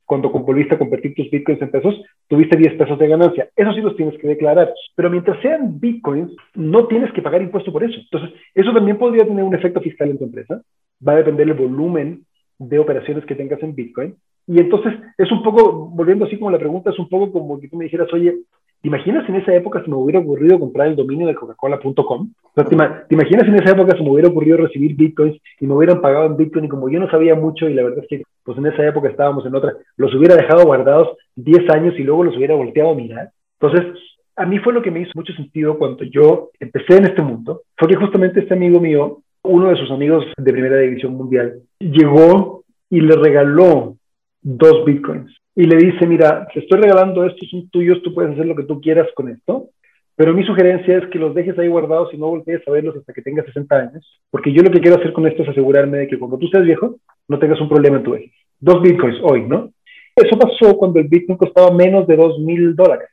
cuando 0.09 0.31
volviste 0.31 0.75
a 0.75 0.79
convertir 0.79 1.15
tus 1.15 1.31
bitcoins 1.31 1.61
en 1.61 1.71
pesos, 1.71 1.95
tuviste 2.29 2.57
10 2.57 2.79
pesos 2.79 2.99
de 2.99 3.09
ganancia. 3.09 3.51
Eso 3.55 3.75
sí 3.75 3.83
los 3.83 3.95
tienes 3.95 4.19
que 4.19 4.27
declarar. 4.27 4.73
Pero 4.97 5.11
mientras 5.11 5.39
sean 5.43 5.79
bitcoins, 5.79 6.33
no 6.55 6.87
tienes 6.87 7.13
que 7.13 7.21
pagar 7.21 7.43
impuesto 7.43 7.71
por 7.71 7.85
eso. 7.85 8.01
Entonces, 8.01 8.31
eso 8.55 8.73
también 8.73 8.97
podría 8.97 9.27
tener 9.27 9.45
un 9.45 9.55
efecto 9.55 9.83
fiscal 9.83 10.09
en 10.09 10.19
tu 10.19 10.25
empresa. 10.25 10.63
Va 11.07 11.13
a 11.13 11.17
depender 11.17 11.47
del 11.47 11.59
volumen 11.59 12.25
de 12.59 12.79
operaciones 12.79 13.27
que 13.27 13.35
tengas 13.35 13.63
en 13.63 13.75
bitcoin. 13.75 14.17
Y 14.47 14.59
entonces, 14.61 14.95
es 15.19 15.31
un 15.31 15.43
poco, 15.43 15.91
volviendo 15.91 16.25
así 16.25 16.39
como 16.39 16.51
la 16.51 16.59
pregunta, 16.59 16.89
es 16.89 16.99
un 16.99 17.11
poco 17.11 17.31
como 17.31 17.61
que 17.61 17.69
tú 17.69 17.77
me 17.77 17.85
dijeras, 17.85 18.11
oye, 18.15 18.35
¿Te 18.81 18.87
imaginas 18.87 19.29
en 19.29 19.35
esa 19.35 19.53
época 19.55 19.83
se 19.83 19.91
me 19.91 19.97
hubiera 19.97 20.21
ocurrido 20.21 20.59
comprar 20.59 20.87
el 20.87 20.95
dominio 20.95 21.27
de 21.27 21.35
coca-cola.com? 21.35 22.33
¿te, 22.55 22.65
¿te, 22.65 23.15
imaginas 23.15 23.49
en 23.49 23.57
esa 23.57 23.73
época 23.73 23.97
se 23.97 24.03
me 24.05 24.11
hubiera 24.11 24.29
ocurrido 24.29 24.57
recibir 24.57 24.95
bitcoins 24.95 25.37
y 25.59 25.67
me 25.67 25.75
hubieran 25.75 26.01
pagado 26.01 26.27
en 26.27 26.37
bitcoin 26.37 26.67
y 26.67 26.69
como 26.69 26.89
yo 26.89 27.01
no 27.01 27.11
sabía 27.11 27.35
mucho 27.35 27.69
y 27.69 27.75
la 27.75 27.83
verdad 27.83 28.05
es 28.05 28.09
que 28.09 28.23
pues 28.45 28.57
en 28.57 28.67
esa 28.67 28.87
época 28.87 29.09
estábamos 29.09 29.45
en 29.47 29.55
otra, 29.57 29.75
los 29.97 30.15
hubiera 30.15 30.37
dejado 30.37 30.65
guardados 30.65 31.17
10 31.35 31.69
años 31.71 31.95
y 31.99 32.05
luego 32.05 32.23
los 32.23 32.37
hubiera 32.37 32.55
volteado 32.55 32.91
a 32.91 32.95
mirar? 32.95 33.31
Entonces, 33.61 34.01
a 34.37 34.47
mí 34.47 34.61
fue 34.61 34.73
lo 34.73 34.81
que 34.81 34.93
me 34.93 35.01
hizo 35.01 35.11
mucho 35.17 35.33
sentido 35.33 35.77
cuando 35.77 36.05
yo 36.05 36.51
empecé 36.61 36.99
en 36.99 37.07
este 37.07 37.21
mundo, 37.23 37.63
fue 37.77 37.89
que 37.89 37.97
justamente 37.97 38.41
este 38.41 38.55
amigo 38.55 38.79
mío, 38.79 39.19
uno 39.43 39.71
de 39.71 39.77
sus 39.77 39.91
amigos 39.91 40.25
de 40.37 40.53
primera 40.53 40.77
división 40.77 41.15
mundial, 41.15 41.63
llegó 41.81 42.63
y 42.89 43.01
le 43.01 43.17
regaló 43.17 43.97
dos 44.41 44.85
bitcoins 44.85 45.37
y 45.59 45.65
le 45.65 45.75
dice, 45.75 46.07
mira, 46.07 46.47
te 46.55 46.61
estoy 46.61 46.81
regalando 46.81 47.25
estos, 47.25 47.51
son 47.51 47.69
tuyos, 47.71 48.01
tú 48.05 48.15
puedes 48.15 48.31
hacer 48.31 48.47
lo 48.47 48.55
que 48.55 48.63
tú 48.63 48.81
quieras 48.81 49.09
con 49.17 49.29
esto, 49.29 49.71
pero 50.15 50.33
mi 50.33 50.45
sugerencia 50.45 50.99
es 50.99 51.09
que 51.09 51.19
los 51.19 51.35
dejes 51.35 51.59
ahí 51.59 51.67
guardados 51.67 52.15
y 52.15 52.17
no 52.17 52.29
voltees 52.29 52.63
a 52.65 52.71
verlos 52.71 52.95
hasta 52.95 53.13
que 53.13 53.23
tengas 53.23 53.45
60 53.47 53.77
años, 53.77 54.21
porque 54.31 54.53
yo 54.53 54.63
lo 54.63 54.71
que 54.71 54.79
quiero 54.79 54.99
hacer 54.99 55.13
con 55.13 55.27
esto 55.27 55.43
es 55.43 55.49
asegurarme 55.49 55.99
de 55.99 56.07
que 56.07 56.17
cuando 56.17 56.39
tú 56.39 56.47
seas 56.47 56.63
viejo, 56.63 57.01
no 57.27 57.41
tengas 57.41 57.61
un 57.61 57.69
problema 57.69 57.97
en 57.97 58.05
tu 58.05 58.13
vejez. 58.13 58.31
Dos 58.61 58.81
bitcoins 58.83 59.19
hoy, 59.21 59.49
¿no? 59.49 59.73
Eso 60.15 60.39
pasó 60.39 60.77
cuando 60.77 61.01
el 61.01 61.09
bitcoin 61.09 61.37
costaba 61.37 61.73
menos 61.75 62.07
de 62.07 62.15
dos 62.15 62.39
mil 62.39 62.77
dólares. 62.77 63.09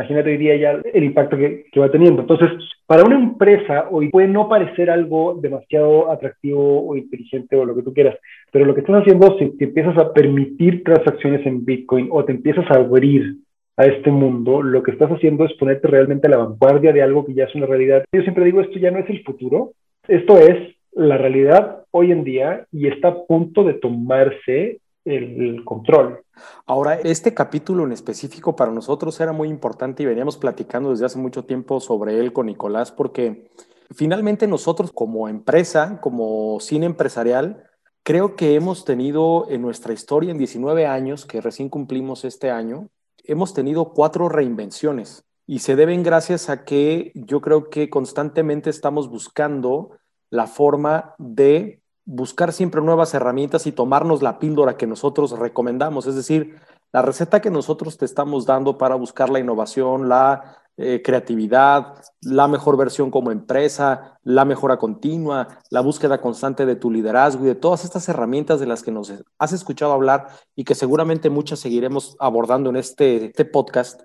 Imagínate 0.00 0.30
hoy 0.30 0.38
día 0.38 0.56
ya 0.56 0.80
el 0.94 1.04
impacto 1.04 1.36
que, 1.36 1.66
que, 1.70 1.78
va 1.78 1.90
teniendo. 1.90 2.22
Entonces, 2.22 2.48
para 2.86 3.04
una 3.04 3.16
empresa 3.16 3.86
hoy 3.90 4.08
puede 4.08 4.28
no 4.28 4.48
parecer 4.48 4.88
algo 4.88 5.38
demasiado 5.42 6.10
atractivo 6.10 6.88
o 6.88 6.96
inteligente 6.96 7.54
o 7.54 7.66
lo 7.66 7.74
que 7.74 7.82
tú 7.82 7.92
quieras, 7.92 8.16
pero 8.50 8.64
lo 8.64 8.74
que 8.74 8.80
estás 8.80 9.02
haciendo, 9.02 9.36
si 9.38 9.58
te 9.58 9.66
empiezas 9.66 9.98
a 9.98 10.14
permitir 10.14 10.82
transacciones 10.84 11.44
en 11.44 11.66
Bitcoin 11.66 12.08
o 12.10 12.24
te 12.24 12.32
empiezas 12.32 12.64
a 12.70 12.76
abrir 12.76 13.36
a 13.76 13.84
este 13.84 14.10
mundo, 14.10 14.62
lo 14.62 14.82
que 14.82 14.92
estás 14.92 15.10
haciendo 15.10 15.44
es 15.44 15.52
ponerte 15.58 15.86
realmente 15.86 16.28
a 16.28 16.30
la 16.30 16.38
vanguardia 16.38 16.94
de 16.94 17.02
algo 17.02 17.26
que 17.26 17.34
ya 17.34 17.44
es 17.44 17.54
una 17.54 17.66
realidad. 17.66 18.02
Yo 18.10 18.22
siempre 18.22 18.46
digo, 18.46 18.62
esto 18.62 18.78
ya 18.78 18.90
no 18.90 19.00
es 19.00 19.10
el 19.10 19.22
futuro, 19.22 19.72
esto 20.08 20.38
es 20.38 20.76
la 20.92 21.18
realidad 21.18 21.84
hoy 21.90 22.10
en 22.10 22.24
día 22.24 22.64
y 22.72 22.88
está 22.88 23.08
a 23.08 23.24
punto 23.26 23.64
de 23.64 23.74
tomarse 23.74 24.79
el 25.04 25.64
control. 25.64 26.24
Ahora, 26.66 26.94
este 26.94 27.34
capítulo 27.34 27.84
en 27.84 27.92
específico 27.92 28.56
para 28.56 28.72
nosotros 28.72 29.18
era 29.20 29.32
muy 29.32 29.48
importante 29.48 30.02
y 30.02 30.06
veníamos 30.06 30.36
platicando 30.36 30.90
desde 30.90 31.06
hace 31.06 31.18
mucho 31.18 31.44
tiempo 31.44 31.80
sobre 31.80 32.18
él 32.18 32.32
con 32.32 32.46
Nicolás 32.46 32.92
porque 32.92 33.50
finalmente 33.90 34.46
nosotros 34.46 34.92
como 34.92 35.28
empresa, 35.28 36.00
como 36.00 36.58
cine 36.60 36.86
empresarial, 36.86 37.64
creo 38.02 38.36
que 38.36 38.54
hemos 38.54 38.84
tenido 38.84 39.46
en 39.50 39.62
nuestra 39.62 39.92
historia 39.92 40.30
en 40.30 40.38
19 40.38 40.86
años, 40.86 41.26
que 41.26 41.40
recién 41.40 41.68
cumplimos 41.68 42.24
este 42.24 42.50
año, 42.50 42.88
hemos 43.24 43.54
tenido 43.54 43.92
cuatro 43.92 44.28
reinvenciones 44.28 45.24
y 45.46 45.60
se 45.60 45.76
deben 45.76 46.02
gracias 46.02 46.48
a 46.48 46.64
que 46.64 47.12
yo 47.14 47.40
creo 47.40 47.70
que 47.70 47.90
constantemente 47.90 48.70
estamos 48.70 49.10
buscando 49.10 49.90
la 50.30 50.46
forma 50.46 51.14
de 51.18 51.80
buscar 52.04 52.52
siempre 52.52 52.80
nuevas 52.80 53.14
herramientas 53.14 53.66
y 53.66 53.72
tomarnos 53.72 54.22
la 54.22 54.38
píldora 54.38 54.76
que 54.76 54.86
nosotros 54.86 55.38
recomendamos, 55.38 56.06
es 56.06 56.16
decir, 56.16 56.56
la 56.92 57.02
receta 57.02 57.40
que 57.40 57.50
nosotros 57.50 57.98
te 57.98 58.04
estamos 58.04 58.46
dando 58.46 58.76
para 58.78 58.96
buscar 58.96 59.30
la 59.30 59.38
innovación, 59.38 60.08
la 60.08 60.60
eh, 60.76 61.02
creatividad, 61.04 61.94
la 62.22 62.48
mejor 62.48 62.76
versión 62.78 63.10
como 63.10 63.30
empresa, 63.30 64.18
la 64.22 64.46
mejora 64.46 64.78
continua, 64.78 65.58
la 65.68 65.82
búsqueda 65.82 66.22
constante 66.22 66.64
de 66.64 66.74
tu 66.74 66.90
liderazgo 66.90 67.44
y 67.44 67.48
de 67.48 67.54
todas 67.54 67.84
estas 67.84 68.08
herramientas 68.08 68.60
de 68.60 68.66
las 68.66 68.82
que 68.82 68.90
nos 68.90 69.12
has 69.38 69.52
escuchado 69.52 69.92
hablar 69.92 70.28
y 70.56 70.64
que 70.64 70.74
seguramente 70.74 71.28
muchas 71.28 71.60
seguiremos 71.60 72.16
abordando 72.18 72.70
en 72.70 72.76
este, 72.76 73.26
este 73.26 73.44
podcast, 73.44 74.02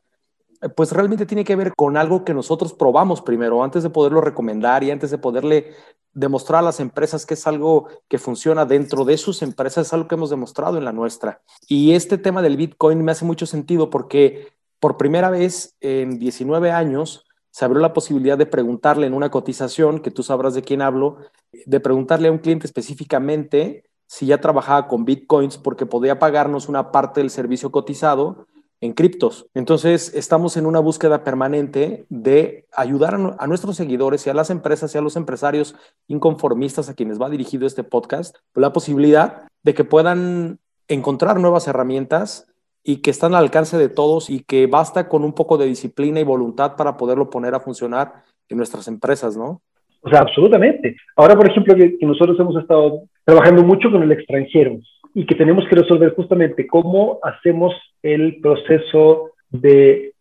pues 0.75 0.91
realmente 0.91 1.25
tiene 1.25 1.43
que 1.43 1.55
ver 1.55 1.73
con 1.75 1.97
algo 1.97 2.23
que 2.23 2.33
nosotros 2.33 2.73
probamos 2.73 3.21
primero, 3.21 3.63
antes 3.63 3.83
de 3.83 3.89
poderlo 3.89 4.21
recomendar 4.21 4.83
y 4.83 4.91
antes 4.91 5.11
de 5.11 5.17
poderle 5.17 5.73
demostrar 6.13 6.59
a 6.59 6.65
las 6.65 6.79
empresas 6.79 7.25
que 7.25 7.33
es 7.33 7.45
algo 7.45 7.87
que 8.07 8.17
funciona 8.17 8.65
dentro 8.65 9.03
de 9.05 9.17
sus 9.17 9.41
empresas, 9.41 9.87
es 9.87 9.93
algo 9.93 10.07
que 10.07 10.15
hemos 10.15 10.29
demostrado 10.29 10.77
en 10.77 10.85
la 10.85 10.93
nuestra. 10.93 11.41
Y 11.67 11.91
este 11.91 12.17
tema 12.17 12.41
del 12.41 12.57
Bitcoin 12.57 13.03
me 13.03 13.11
hace 13.11 13.25
mucho 13.25 13.45
sentido 13.45 13.89
porque 13.89 14.47
por 14.79 14.97
primera 14.97 15.29
vez 15.29 15.75
en 15.81 16.17
19 16.19 16.71
años 16.71 17.25
se 17.51 17.65
abrió 17.65 17.81
la 17.81 17.93
posibilidad 17.93 18.37
de 18.37 18.45
preguntarle 18.45 19.07
en 19.07 19.13
una 19.13 19.31
cotización, 19.31 19.99
que 19.99 20.11
tú 20.11 20.23
sabrás 20.23 20.53
de 20.53 20.61
quién 20.61 20.81
hablo, 20.81 21.17
de 21.65 21.79
preguntarle 21.79 22.27
a 22.27 22.31
un 22.31 22.39
cliente 22.39 22.65
específicamente 22.65 23.85
si 24.07 24.25
ya 24.27 24.39
trabajaba 24.39 24.87
con 24.87 25.05
Bitcoins 25.05 25.57
porque 25.57 25.85
podía 25.85 26.19
pagarnos 26.19 26.69
una 26.69 26.91
parte 26.91 27.21
del 27.21 27.29
servicio 27.29 27.71
cotizado 27.71 28.47
en 28.81 28.93
criptos. 28.93 29.47
Entonces, 29.53 30.13
estamos 30.13 30.57
en 30.57 30.65
una 30.65 30.79
búsqueda 30.79 31.23
permanente 31.23 32.05
de 32.09 32.65
ayudar 32.75 33.15
a, 33.15 33.47
nuestros 33.47 33.75
seguidores 33.75 34.25
y 34.25 34.29
a 34.29 34.33
las 34.33 34.49
empresas 34.49 34.93
y 34.93 34.97
a 34.97 35.01
los 35.01 35.15
empresarios 35.15 35.75
inconformistas 36.07 36.89
a 36.89 36.93
quienes 36.93 37.21
va 37.21 37.29
dirigido 37.29 37.65
este 37.65 37.83
podcast, 37.83 38.37
la 38.53 38.73
posibilidad 38.73 39.43
de 39.63 39.73
que 39.73 39.83
puedan 39.83 40.59
encontrar 40.87 41.39
nuevas 41.39 41.67
herramientas 41.67 42.51
y 42.83 42.97
que 42.97 43.09
están 43.09 43.33
al 43.33 43.43
alcance 43.43 43.77
de 43.77 43.89
todos 43.89 44.29
y 44.29 44.43
que 44.43 44.67
basta 44.67 45.09
con 45.09 45.23
un 45.23 45.33
poco 45.33 45.57
de 45.57 45.65
disciplina 45.65 46.19
y 46.19 46.23
voluntad 46.23 46.75
para 46.75 46.97
poderlo 46.97 47.29
poner 47.29 47.55
a 47.55 47.59
funcionar 47.59 48.23
en 48.47 48.57
nuestras 48.57 48.87
empresas, 48.87 49.35
¿no? 49.35 49.61
O 50.01 50.09
sea, 50.09 50.19
absolutamente. 50.19 50.95
Ahora, 51.15 51.35
por 51.35 51.49
ejemplo, 51.49 51.73
que 51.75 51.97
nosotros 52.01 52.39
hemos 52.39 52.55
estado 52.61 53.01
trabajando 53.23 53.63
mucho 53.63 53.89
con 53.89 54.03
el 54.03 54.11
extranjero 54.11 54.77
y 55.15 55.25
que 55.25 55.33
tenemos 55.33 55.65
que 55.67 55.77
resolver 55.77 56.13
justamente 56.13 56.67
cómo 56.67 57.19
hacemos 57.23 57.73
el 58.03 58.41
proceso 58.41 59.31
de 59.49 60.11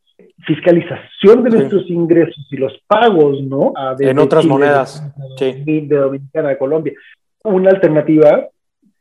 fiscalización 0.47 1.43
de 1.43 1.51
nuestros 1.51 1.91
ingresos 1.91 2.47
y 2.51 2.57
los 2.57 2.73
pagos, 2.87 3.43
¿no? 3.43 3.73
en 3.99 4.19
otras 4.21 4.47
monedas. 4.47 5.03
De, 5.39 5.53
sí. 5.53 5.81
de 5.81 5.97
Dominicana, 5.97 6.51
de 6.51 6.59
Colombia. 6.59 6.93
Una 7.43 7.71
alternativa 7.71 8.47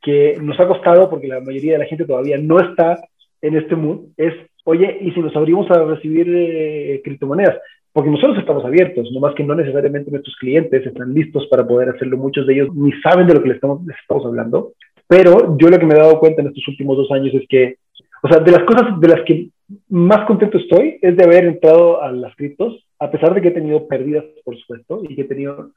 que 0.02 0.36
nos 0.42 0.60
ha 0.60 0.68
costado, 0.68 1.10
porque 1.12 1.28
la 1.28 1.40
mayoría 1.40 1.74
de 1.74 1.80
la 1.80 1.86
gente 1.86 2.06
todavía 2.06 2.40
no 2.40 2.60
está 2.60 3.00
en 3.42 3.56
este 3.56 3.76
mood, 3.76 4.08
es, 4.18 4.34
oye, 4.64 4.98
¿y 5.00 5.12
si 5.12 5.20
nos 5.20 5.36
abrimos 5.36 5.70
a 5.70 5.84
recibir 5.84 6.28
eh, 6.28 7.02
criptomonedas? 7.04 7.58
Porque 7.92 8.10
nosotros 8.10 8.40
estamos 8.40 8.66
abiertos, 8.66 9.12
nomás 9.12 9.36
que 9.36 9.44
no 9.44 9.54
necesariamente 9.54 10.10
nuestros 10.10 10.36
clientes 10.38 10.84
están 10.88 11.14
listos 11.14 11.46
para 11.52 11.68
poder 11.68 11.90
hacerlo. 11.90 12.18
Muchos 12.18 12.48
de 12.48 12.56
ellos 12.56 12.74
ni 12.74 12.92
saben 13.02 13.28
de 13.28 13.36
lo 13.36 13.44
que 13.44 13.50
les 13.50 13.56
estamos, 13.56 13.86
les 13.86 13.98
estamos 14.00 14.26
hablando. 14.26 14.74
Pero 15.16 15.56
yo 15.60 15.70
lo 15.70 15.78
que 15.78 15.86
me 15.86 15.94
he 15.94 16.00
dado 16.00 16.20
cuenta 16.20 16.42
en 16.42 16.48
estos 16.48 16.68
últimos 16.68 16.98
dos 16.98 17.12
años 17.12 17.32
es 17.36 17.48
que, 17.48 17.78
o 18.24 18.28
sea, 18.28 18.40
de 18.40 18.52
las 18.52 18.64
cosas 18.64 19.00
de 19.00 19.08
las 19.08 19.22
que 19.22 19.50
más 19.90 20.26
contento 20.26 20.58
estoy 20.58 20.98
es 21.04 21.16
de 21.16 21.24
haber 21.24 21.46
entrado 21.46 22.02
a 22.02 22.12
las 22.12 22.36
criptos, 22.36 22.84
a 22.98 23.12
pesar 23.12 23.36
de 23.36 23.42
que 23.42 23.50
he 23.50 23.52
tenido 23.52 23.88
pérdidas, 23.88 24.26
por 24.44 24.58
supuesto, 24.58 25.02
y 25.08 25.16
que 25.16 25.22
he 25.22 25.26
tenido, 25.26 25.70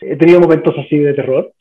he 0.00 0.14
tenido 0.14 0.38
momentos 0.38 0.76
así 0.78 0.96
de 0.96 1.12
terror. 1.12 1.52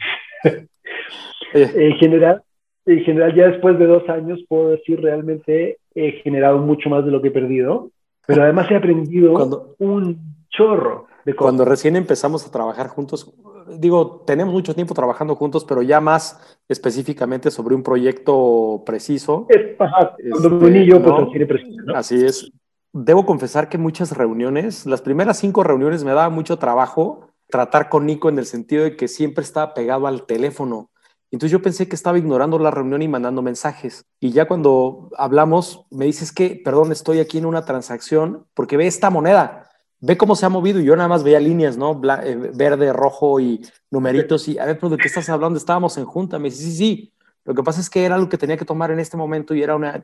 en 1.55 1.93
general, 1.93 2.43
en 2.85 2.99
general, 3.03 3.33
ya 3.33 3.47
después 3.47 3.79
de 3.79 3.87
dos 3.87 4.07
años, 4.09 4.39
puedo 4.47 4.69
decir 4.69 5.01
realmente 5.01 5.79
he 5.95 6.11
generado 6.23 6.59
mucho 6.59 6.87
más 6.91 7.03
de 7.03 7.09
lo 7.09 7.19
que 7.19 7.29
he 7.29 7.31
perdido, 7.31 7.89
pero 8.27 8.43
además 8.43 8.69
he 8.69 8.75
aprendido 8.75 9.73
un 9.79 10.19
chorro 10.51 11.07
de 11.25 11.33
cosas. 11.33 11.49
Cuando 11.49 11.65
recién 11.65 11.95
empezamos 11.95 12.45
a 12.45 12.51
trabajar 12.51 12.89
juntos, 12.89 13.33
digo, 13.77 14.23
tenemos 14.25 14.53
mucho 14.53 14.75
tiempo 14.75 14.93
trabajando 14.93 15.36
juntos, 15.36 15.65
pero 15.65 15.81
ya 15.81 15.99
más 15.99 16.39
específicamente 16.67 17.51
sobre 17.51 17.75
un 17.75 17.83
proyecto 17.83 18.83
preciso. 18.86 19.45
Es, 19.49 19.79
ajá, 19.79 20.15
este, 20.17 20.86
yo, 20.86 21.01
pues, 21.01 21.59
Así 21.95 22.23
es. 22.25 22.51
Debo 22.91 23.25
confesar 23.25 23.69
que 23.69 23.77
muchas 23.77 24.15
reuniones, 24.15 24.86
las 24.86 25.01
primeras 25.01 25.39
cinco 25.39 25.63
reuniones 25.63 26.03
me 26.03 26.12
daba 26.12 26.29
mucho 26.29 26.59
trabajo 26.59 27.29
tratar 27.49 27.89
con 27.89 28.05
Nico 28.05 28.29
en 28.29 28.39
el 28.39 28.45
sentido 28.45 28.83
de 28.83 28.95
que 28.95 29.07
siempre 29.07 29.43
estaba 29.43 29.73
pegado 29.73 30.07
al 30.07 30.25
teléfono. 30.25 30.89
Entonces 31.31 31.51
yo 31.51 31.63
pensé 31.63 31.88
que 31.88 31.95
estaba 31.95 32.19
ignorando 32.19 32.59
la 32.59 32.69
reunión 32.69 33.01
y 33.01 33.07
mandando 33.07 33.41
mensajes. 33.41 34.05
Y 34.19 34.31
ya 34.31 34.47
cuando 34.47 35.09
hablamos, 35.17 35.86
me 35.89 36.05
dices 36.05 36.31
que, 36.31 36.62
perdón, 36.63 36.91
estoy 36.91 37.19
aquí 37.19 37.39
en 37.39 37.47
una 37.47 37.65
transacción 37.65 38.45
porque 38.53 38.77
ve 38.77 38.86
esta 38.86 39.09
moneda 39.09 39.69
ve 40.05 40.17
cómo 40.17 40.35
se 40.35 40.45
ha 40.45 40.49
movido 40.49 40.81
y 40.81 40.83
yo 40.83 40.97
nada 40.97 41.07
más 41.07 41.23
veía 41.23 41.39
líneas, 41.39 41.77
¿no? 41.77 41.99
Eh, 42.23 42.51
verde, 42.53 42.91
rojo 42.91 43.39
y 43.39 43.65
numeritos 43.89 44.49
y 44.49 44.59
a 44.59 44.65
ver, 44.65 44.77
pero 44.77 44.89
¿de 44.89 44.97
qué 44.97 45.07
estás 45.07 45.29
hablando? 45.29 45.57
Estábamos 45.57 45.97
en 45.97 46.03
junta, 46.03 46.37
me 46.39 46.49
dice, 46.49 46.63
sí, 46.63 46.75
sí, 46.75 47.13
lo 47.45 47.53
que 47.53 47.63
pasa 47.63 47.79
es 47.79 47.89
que 47.89 48.03
era 48.03 48.15
algo 48.15 48.27
que 48.27 48.37
tenía 48.37 48.57
que 48.57 48.65
tomar 48.65 48.91
en 48.91 48.99
este 48.99 49.15
momento 49.15 49.55
y 49.55 49.63
era 49.63 49.77
una, 49.77 50.01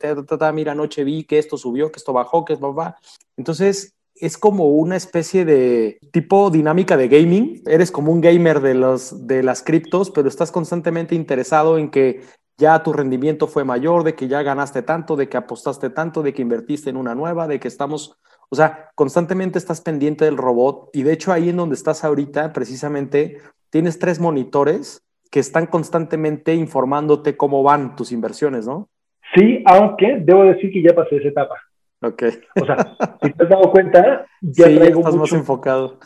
mira, 0.54 0.72
anoche 0.72 1.04
vi 1.04 1.24
que 1.24 1.38
esto 1.38 1.58
subió, 1.58 1.92
que 1.92 1.98
esto 1.98 2.14
bajó, 2.14 2.46
que 2.46 2.54
esto 2.54 2.74
va. 2.74 2.96
Entonces, 3.36 3.94
es 4.14 4.38
como 4.38 4.68
una 4.68 4.96
especie 4.96 5.44
de 5.44 5.98
tipo 6.12 6.50
dinámica 6.50 6.96
de 6.96 7.08
gaming. 7.08 7.62
Eres 7.66 7.90
como 7.90 8.10
un 8.12 8.20
gamer 8.20 8.60
de, 8.60 8.74
los, 8.74 9.26
de 9.26 9.42
las 9.42 9.62
criptos, 9.62 10.10
pero 10.10 10.28
estás 10.28 10.50
constantemente 10.50 11.14
interesado 11.14 11.78
en 11.78 11.90
que 11.90 12.22
ya 12.58 12.82
tu 12.82 12.92
rendimiento 12.92 13.46
fue 13.46 13.64
mayor, 13.64 14.04
de 14.04 14.14
que 14.14 14.28
ya 14.28 14.42
ganaste 14.42 14.82
tanto, 14.82 15.16
de 15.16 15.28
que 15.28 15.38
apostaste 15.38 15.88
tanto, 15.88 16.22
de 16.22 16.34
que 16.34 16.42
invertiste 16.42 16.90
en 16.90 16.96
una 16.96 17.14
nueva, 17.14 17.48
de 17.48 17.58
que 17.58 17.68
estamos 17.68 18.18
o 18.50 18.56
sea, 18.56 18.90
constantemente 18.94 19.58
estás 19.58 19.80
pendiente 19.80 20.24
del 20.24 20.36
robot 20.36 20.90
y 20.92 21.04
de 21.04 21.12
hecho 21.12 21.32
ahí 21.32 21.48
en 21.48 21.56
donde 21.56 21.76
estás 21.76 22.04
ahorita, 22.04 22.52
precisamente, 22.52 23.38
tienes 23.70 23.98
tres 23.98 24.18
monitores 24.20 25.02
que 25.30 25.38
están 25.38 25.66
constantemente 25.66 26.54
informándote 26.54 27.36
cómo 27.36 27.62
van 27.62 27.94
tus 27.94 28.10
inversiones, 28.10 28.66
¿no? 28.66 28.88
Sí, 29.34 29.62
aunque 29.66 30.18
debo 30.24 30.42
decir 30.42 30.72
que 30.72 30.82
ya 30.82 30.94
pasé 30.94 31.16
esa 31.16 31.28
etapa. 31.28 31.54
Ok. 32.02 32.24
O 32.60 32.64
sea, 32.64 32.96
si 33.22 33.32
te 33.32 33.44
has 33.44 33.48
dado 33.48 33.70
cuenta, 33.70 34.26
ya 34.40 34.66
sí, 34.66 34.76
traigo 34.76 35.00
estás 35.00 35.16
más 35.16 35.32
enfocado. 35.32 35.98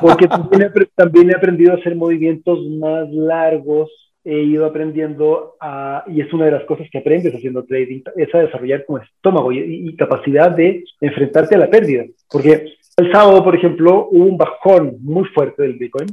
Porque 0.00 0.28
también 0.94 1.30
he 1.30 1.34
aprendido 1.34 1.72
a 1.72 1.76
hacer 1.76 1.96
movimientos 1.96 2.60
más 2.78 3.10
largos 3.10 3.90
he 4.24 4.42
ido 4.42 4.66
aprendiendo 4.66 5.56
a, 5.60 6.04
y 6.06 6.20
es 6.20 6.32
una 6.32 6.46
de 6.46 6.52
las 6.52 6.64
cosas 6.64 6.86
que 6.90 6.98
aprendes 6.98 7.34
haciendo 7.34 7.64
trading, 7.64 8.02
es 8.16 8.34
a 8.34 8.38
desarrollar 8.38 8.84
como 8.84 8.98
estómago 8.98 9.52
y, 9.52 9.94
capacidad 9.96 10.50
de 10.50 10.84
enfrentarte 11.00 11.56
a 11.56 11.58
la 11.58 11.70
pérdida. 11.70 12.04
Porque 12.30 12.74
el 12.96 13.12
sábado, 13.12 13.42
por 13.42 13.54
ejemplo, 13.54 14.08
hubo 14.10 14.24
un 14.24 14.36
bajón 14.36 14.96
muy 15.00 15.24
fuerte 15.26 15.62
del 15.62 15.74
Bitcoin, 15.74 16.08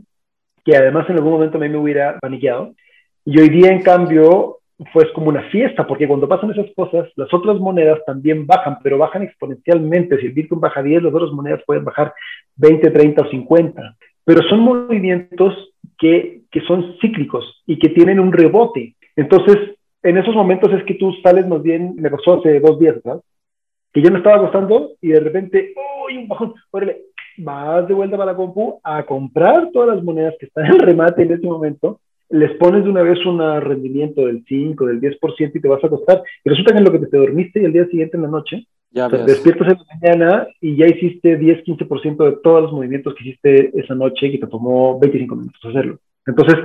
que 0.66 0.76
además 0.76 1.10
en 1.10 1.18
algún 1.18 1.34
momento 1.34 1.58
a 1.58 1.62
mí 1.62 1.70
me 1.70 1.78
hubiera 1.78 2.18
paniqueado. 2.20 2.74
Y 3.26 3.40
hoy 3.40 3.50
día, 3.50 3.72
en 3.72 3.82
cambio, 3.82 4.60
fue 4.94 5.12
como 5.14 5.30
una 5.30 5.44
fiesta, 5.50 5.86
porque 5.86 6.08
cuando 6.08 6.28
pasan 6.28 6.52
esas 6.52 6.68
cosas, 6.76 7.10
las 7.16 7.34
otras 7.34 7.60
monedas 7.60 8.00
también 8.06 8.48
bajan, 8.48 8.78
pero 8.82 8.98
bajan 8.98 9.24
exponencialmente. 9.24 10.20
Si 10.20 10.28
el 10.28 10.34
Bitcoin 10.34 10.62
baja 10.62 10.82
10, 10.82 11.04
las 11.04 11.14
otras 11.14 11.32
monedas 11.32 11.62
pueden 11.66 11.84
bajar 11.84 12.14
20, 12.56 12.90
30 12.90 13.22
o 13.22 13.30
50. 13.30 13.98
Pero 14.24 14.42
son 14.48 14.62
movimientos 14.62 15.74
que, 15.98 16.39
que 16.52 16.62
son 16.62 16.96
cíclicos 17.02 17.64
y 17.66 17.78
que 17.80 17.90
tienen 17.90 18.20
un 18.20 18.32
rebote. 18.32 18.96
Entonces, 19.16 19.58
en 20.04 20.18
esos 20.18 20.34
momentos 20.34 20.72
es 20.74 20.84
que 20.86 20.96
tú 20.96 21.14
sales 21.24 21.48
más 21.48 21.62
bien, 21.62 21.96
me 21.98 22.10
pasó 22.10 22.40
hace 22.40 22.60
dos 22.60 22.80
días, 22.80 22.96
¿verdad? 23.04 23.22
Que 23.94 24.02
ya 24.02 24.12
me 24.12 24.20
estaba 24.20 24.42
gustando 24.42 24.92
y 25.02 25.10
de 25.10 25.20
repente, 25.20 25.74
¡uy, 26.06 26.18
un 26.18 26.28
bajón! 26.28 26.54
Órale, 26.72 27.02
vas 27.38 27.88
de 27.88 27.94
vuelta 27.94 28.18
para 28.18 28.32
la 28.32 28.38
compu 28.38 28.80
a 28.84 29.06
comprar 29.06 29.70
todas 29.72 29.96
las 29.96 30.04
monedas 30.04 30.36
que 30.40 30.46
están 30.46 30.66
en 30.66 30.80
remate 30.80 31.24
en 31.24 31.32
ese 31.32 31.46
momento, 31.46 32.00
les 32.30 32.52
pones 32.58 32.84
de 32.84 32.90
una 32.90 33.02
vez 33.02 33.24
un 33.26 33.40
rendimiento 33.40 34.26
del 34.26 34.44
5, 34.48 34.86
del 34.86 35.02
10% 35.02 35.52
y 35.54 35.62
te 35.62 35.68
vas 35.68 35.84
a 35.84 35.90
costar. 35.90 36.22
Y 36.44 36.50
resulta 36.50 36.74
que 36.74 36.78
en 36.78 36.84
lo 36.84 36.92
que 36.92 37.00
te 37.00 37.18
dormiste 37.18 37.62
y 37.62 37.66
el 37.66 37.74
día 37.74 37.86
siguiente 37.88 38.18
en 38.18 38.24
la 38.24 38.30
noche, 38.30 38.68
ya 38.92 39.08
despiertas 39.08 39.68
en 39.68 39.78
la 39.78 39.86
mañana 40.02 40.48
y 40.62 40.76
ya 40.76 40.88
hiciste 40.88 41.38
10, 41.38 41.64
15% 41.64 42.26
de 42.26 42.38
todos 42.44 42.64
los 42.64 42.72
movimientos 42.72 43.14
que 43.16 43.28
hiciste 43.28 43.80
esa 43.80 43.96
noche 43.96 44.28
y 44.28 44.32
que 44.32 44.46
te 44.46 44.48
tomó 44.48 45.00
25 45.00 45.36
minutos 45.36 45.62
hacerlo. 45.64 46.00
Entonces, 46.26 46.58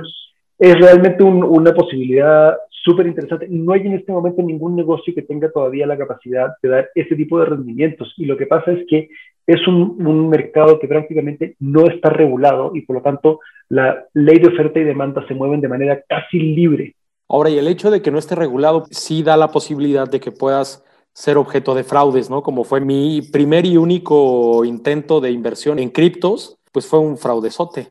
es 0.57 0.75
realmente 0.79 1.23
una 1.23 1.73
posibilidad 1.73 2.55
súper 2.69 3.07
interesante. 3.07 3.47
No 3.49 3.73
hay 3.73 3.81
en 3.81 3.93
este 3.93 4.11
momento 4.11 4.41
ningún 4.41 4.75
negocio 4.75 5.13
que 5.13 5.23
tenga 5.23 5.51
todavía 5.51 5.87
la 5.87 5.97
capacidad 5.97 6.49
de 6.61 6.69
dar 6.69 6.89
ese 6.95 7.15
tipo 7.15 7.39
de 7.39 7.45
rendimientos. 7.45 8.13
Y 8.17 8.25
lo 8.25 8.37
que 8.37 8.45
pasa 8.45 8.71
es 8.71 8.85
que 8.87 9.09
es 9.47 9.67
un, 9.67 10.05
un, 10.05 10.29
mercado 10.29 10.79
que 10.79 10.87
prácticamente 10.87 11.55
no 11.59 11.85
está 11.87 12.09
regulado 12.09 12.71
y 12.73 12.81
por 12.81 12.97
lo 12.97 13.01
tanto 13.03 13.39
la 13.69 14.05
ley 14.13 14.39
de 14.39 14.47
oferta 14.47 14.79
y 14.79 14.83
demanda 14.83 15.25
se 15.27 15.35
mueven 15.35 15.61
de 15.61 15.67
manera 15.67 16.01
casi 16.07 16.39
libre. 16.39 16.95
Ahora, 17.27 17.49
y 17.49 17.57
el 17.57 17.67
hecho 17.67 17.91
de 17.91 18.01
que 18.01 18.11
no 18.11 18.19
esté 18.19 18.35
regulado 18.35 18.85
sí 18.91 19.23
da 19.23 19.37
la 19.37 19.49
posibilidad 19.49 20.09
de 20.09 20.19
que 20.19 20.31
puedas 20.31 20.83
ser 21.13 21.37
objeto 21.37 21.73
de 21.73 21.83
fraudes, 21.83 22.29
¿no? 22.29 22.43
Como 22.43 22.63
fue 22.63 22.81
mi 22.81 23.21
primer 23.21 23.65
y 23.65 23.77
único 23.77 24.65
intento 24.65 25.21
de 25.21 25.31
inversión 25.31 25.79
en 25.79 25.89
criptos, 25.89 26.57
pues 26.71 26.87
fue 26.87 26.99
un 26.99 27.17
fraudezote. 27.17 27.89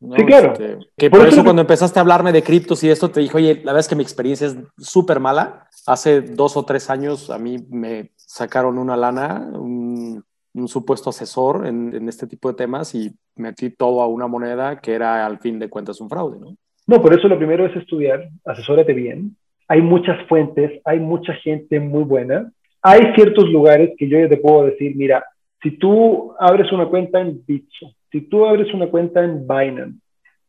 Sí, 0.00 0.24
claro. 0.24 0.52
Este, 0.52 0.78
que 0.96 1.10
por, 1.10 1.26
eso, 1.26 1.42
cuando 1.42 1.62
empezaste 1.62 1.98
a 1.98 2.02
hablarme 2.02 2.32
de 2.32 2.42
criptos 2.42 2.84
y 2.84 2.90
esto, 2.90 3.10
te 3.10 3.20
dije, 3.20 3.36
oye, 3.36 3.54
la 3.56 3.72
verdad 3.72 3.80
es 3.80 3.88
que 3.88 3.96
mi 3.96 4.02
experiencia 4.02 4.46
es 4.46 4.56
súper 4.78 5.18
mala. 5.18 5.66
Hace 5.86 6.20
dos 6.20 6.56
o 6.56 6.64
tres 6.64 6.88
años 6.88 7.30
a 7.30 7.38
mí 7.38 7.58
me 7.70 8.12
sacaron 8.16 8.78
una 8.78 8.96
lana, 8.96 9.50
un, 9.52 10.22
un 10.54 10.68
supuesto 10.68 11.10
asesor 11.10 11.66
en, 11.66 11.94
en, 11.94 12.08
este 12.08 12.26
tipo 12.26 12.48
de 12.48 12.54
temas 12.54 12.94
y 12.94 13.12
metí 13.36 13.70
todo 13.70 14.00
a 14.00 14.06
una 14.06 14.28
moneda 14.28 14.80
que 14.80 14.92
era 14.92 15.26
al 15.26 15.38
fin 15.38 15.58
de 15.58 15.68
cuentas 15.68 16.00
un 16.00 16.08
fraude, 16.08 16.38
¿no? 16.38 16.56
No, 16.86 17.02
por 17.02 17.12
eso 17.12 17.28
lo 17.28 17.36
primero 17.36 17.66
es 17.66 17.76
estudiar, 17.76 18.28
asesórate 18.46 18.94
bien. 18.94 19.36
Hay 19.66 19.82
muchas 19.82 20.26
fuentes, 20.26 20.80
hay 20.84 21.00
mucha 21.00 21.34
gente 21.34 21.80
muy 21.80 22.04
buena. 22.04 22.50
Hay 22.80 23.12
ciertos 23.14 23.50
lugares 23.50 23.90
que 23.98 24.08
yo 24.08 24.18
ya 24.18 24.28
te 24.28 24.38
puedo 24.38 24.64
decir, 24.64 24.96
mira, 24.96 25.22
si 25.62 25.72
tú 25.72 26.32
abres 26.38 26.72
una 26.72 26.86
cuenta 26.86 27.20
en 27.20 27.42
Bitso, 27.46 27.92
si 28.10 28.22
tú 28.22 28.46
abres 28.46 28.72
una 28.72 28.88
cuenta 28.88 29.22
en 29.22 29.46
Binance, 29.46 29.98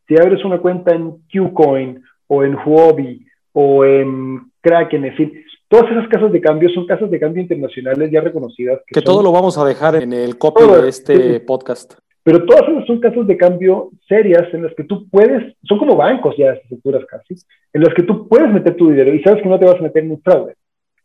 si 0.08 0.15
abres 0.15 0.43
una 0.43 0.60
cuenta 0.60 0.93
en 0.93 1.17
Qcoin 1.28 2.02
o 2.28 2.43
en 2.43 2.56
Huobi 2.56 3.26
o 3.54 3.86
en 3.86 4.41
Kraken, 4.62 5.06
en 5.06 5.15
fin, 5.15 5.34
todas 5.67 5.91
esas 5.91 6.08
casas 6.08 6.32
de 6.32 6.41
cambio 6.41 6.69
son 6.69 6.86
casas 6.86 7.10
de 7.12 7.19
cambio 7.19 7.41
internacionales 7.41 8.10
ya 8.12 8.22
reconocidas. 8.22 8.82
Que, 8.88 9.02
todo 9.02 9.22
lo 9.22 9.32
vamos 9.32 9.58
a 9.58 9.65
dejar 9.65 9.95
en 9.95 10.13
el 10.13 10.38
copy 10.38 10.63
de 10.63 10.89
este 10.89 11.39
podcast. 11.41 11.93
Pero 12.24 12.45
todas 12.45 12.67
esas 12.69 12.86
son 12.86 13.00
casas 13.00 13.26
de 13.28 13.38
cambio 13.38 13.91
serias 14.08 14.54
en 14.54 14.63
las 14.63 14.74
que 14.76 14.84
tú 14.84 15.08
puedes, 15.10 15.56
son 15.63 15.80
como 15.80 15.95
bancos 15.95 16.36
ya 16.38 16.54
estas 16.54 16.72
alturas 16.72 17.06
casi, 17.06 17.36
en 17.74 17.84
las 17.84 17.93
que 17.93 18.04
tú 18.04 18.28
puedes 18.28 18.52
meter 18.52 18.76
tu 18.76 18.89
dinero 18.89 19.13
y 19.13 19.24
sabes 19.24 19.41
que 19.41 19.50
no 19.50 19.58
te 19.58 19.65
vas 19.65 19.80
a 19.80 19.84
meter 19.84 20.04
en 20.04 20.12
un 20.12 20.22
fraude. 20.22 20.56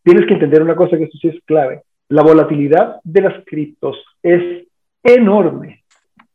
Tienes 0.02 0.26
que 0.26 0.34
entender 0.34 0.62
una 0.62 0.76
cosa 0.76 0.98
que 0.98 1.04
esto 1.04 1.18
sí 1.18 1.28
es 1.28 1.42
clave. 1.44 1.82
La 2.08 2.22
volatilidad 2.22 3.00
de 3.04 3.20
las 3.22 3.44
criptos 3.46 3.96
es 4.22 4.66
enorme 5.02 5.83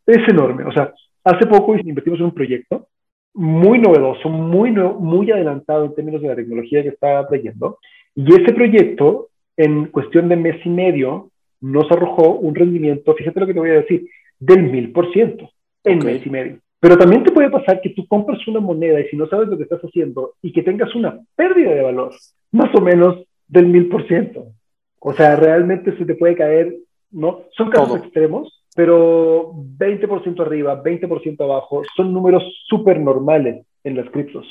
es 0.10 0.28
enorme. 0.28 0.64
O 0.66 0.72
sea, 0.72 0.94
hace 1.24 1.46
poco 1.46 1.76
invertimos 1.76 2.20
en 2.20 2.26
un 2.26 2.34
proyecto 2.34 2.88
muy 3.34 3.80
novedoso, 3.80 4.30
muy, 4.30 4.72
muy 4.72 5.32
adelantado 5.32 5.86
en 5.86 5.96
términos 5.96 6.22
de 6.22 6.28
la 6.30 6.36
tecnología 6.36 6.84
que 6.84 6.90
está 6.90 7.28
trayendo. 7.28 7.78
Y 8.16 8.34
ese 8.34 8.54
proyecto, 8.54 9.30
en 9.56 9.86
cuestión 9.86 10.30
de 10.30 10.36
mes 10.36 10.58
y 10.66 10.70
medio, 10.70 11.30
nos 11.62 11.92
arrojó 11.92 12.32
un 12.32 12.56
rendimiento, 12.56 13.14
fíjate 13.14 13.40
lo 13.40 13.48
que 13.48 13.54
te 13.54 13.60
voy 13.60 13.70
a 13.70 13.82
decir, 13.82 14.08
del 14.40 14.64
mil 14.64 14.92
por 14.92 15.12
ciento 15.12 15.50
en 15.84 16.00
mes 16.00 16.26
y 16.26 16.30
medio. 16.30 16.60
Pero 16.80 16.98
también 16.98 17.24
te 17.24 17.32
puede 17.32 17.50
pasar 17.50 17.82
que 17.82 17.90
tú 17.90 18.08
compras 18.08 18.46
una 18.48 18.62
moneda 18.62 19.00
y 19.02 19.08
si 19.10 19.18
no 19.18 19.28
sabes 19.28 19.50
lo 19.50 19.58
que 19.58 19.64
estás 19.64 19.82
haciendo 19.82 20.34
y 20.42 20.54
que 20.54 20.64
tengas 20.64 20.96
una 20.96 21.20
pérdida 21.36 21.74
de 21.74 21.82
valor, 21.82 22.14
más 22.52 22.74
o 22.74 22.82
menos 22.82 23.24
del 23.48 23.68
mil 23.68 23.90
por 23.90 24.08
ciento. 24.08 24.48
O 25.00 25.14
sea, 25.14 25.36
realmente 25.36 25.98
se 25.98 26.06
te 26.06 26.16
puede 26.16 26.36
caer, 26.36 26.74
¿no? 27.12 27.42
Son 27.52 27.70
casos 27.70 27.98
extremos, 27.98 28.59
pero 28.80 29.52
20% 29.78 30.40
arriba, 30.40 30.82
20% 30.82 31.44
abajo, 31.44 31.82
son 31.98 32.14
números 32.14 32.42
súper 32.66 32.98
normales 32.98 33.66
en 33.84 33.98
las 33.98 34.10
criptos. 34.10 34.48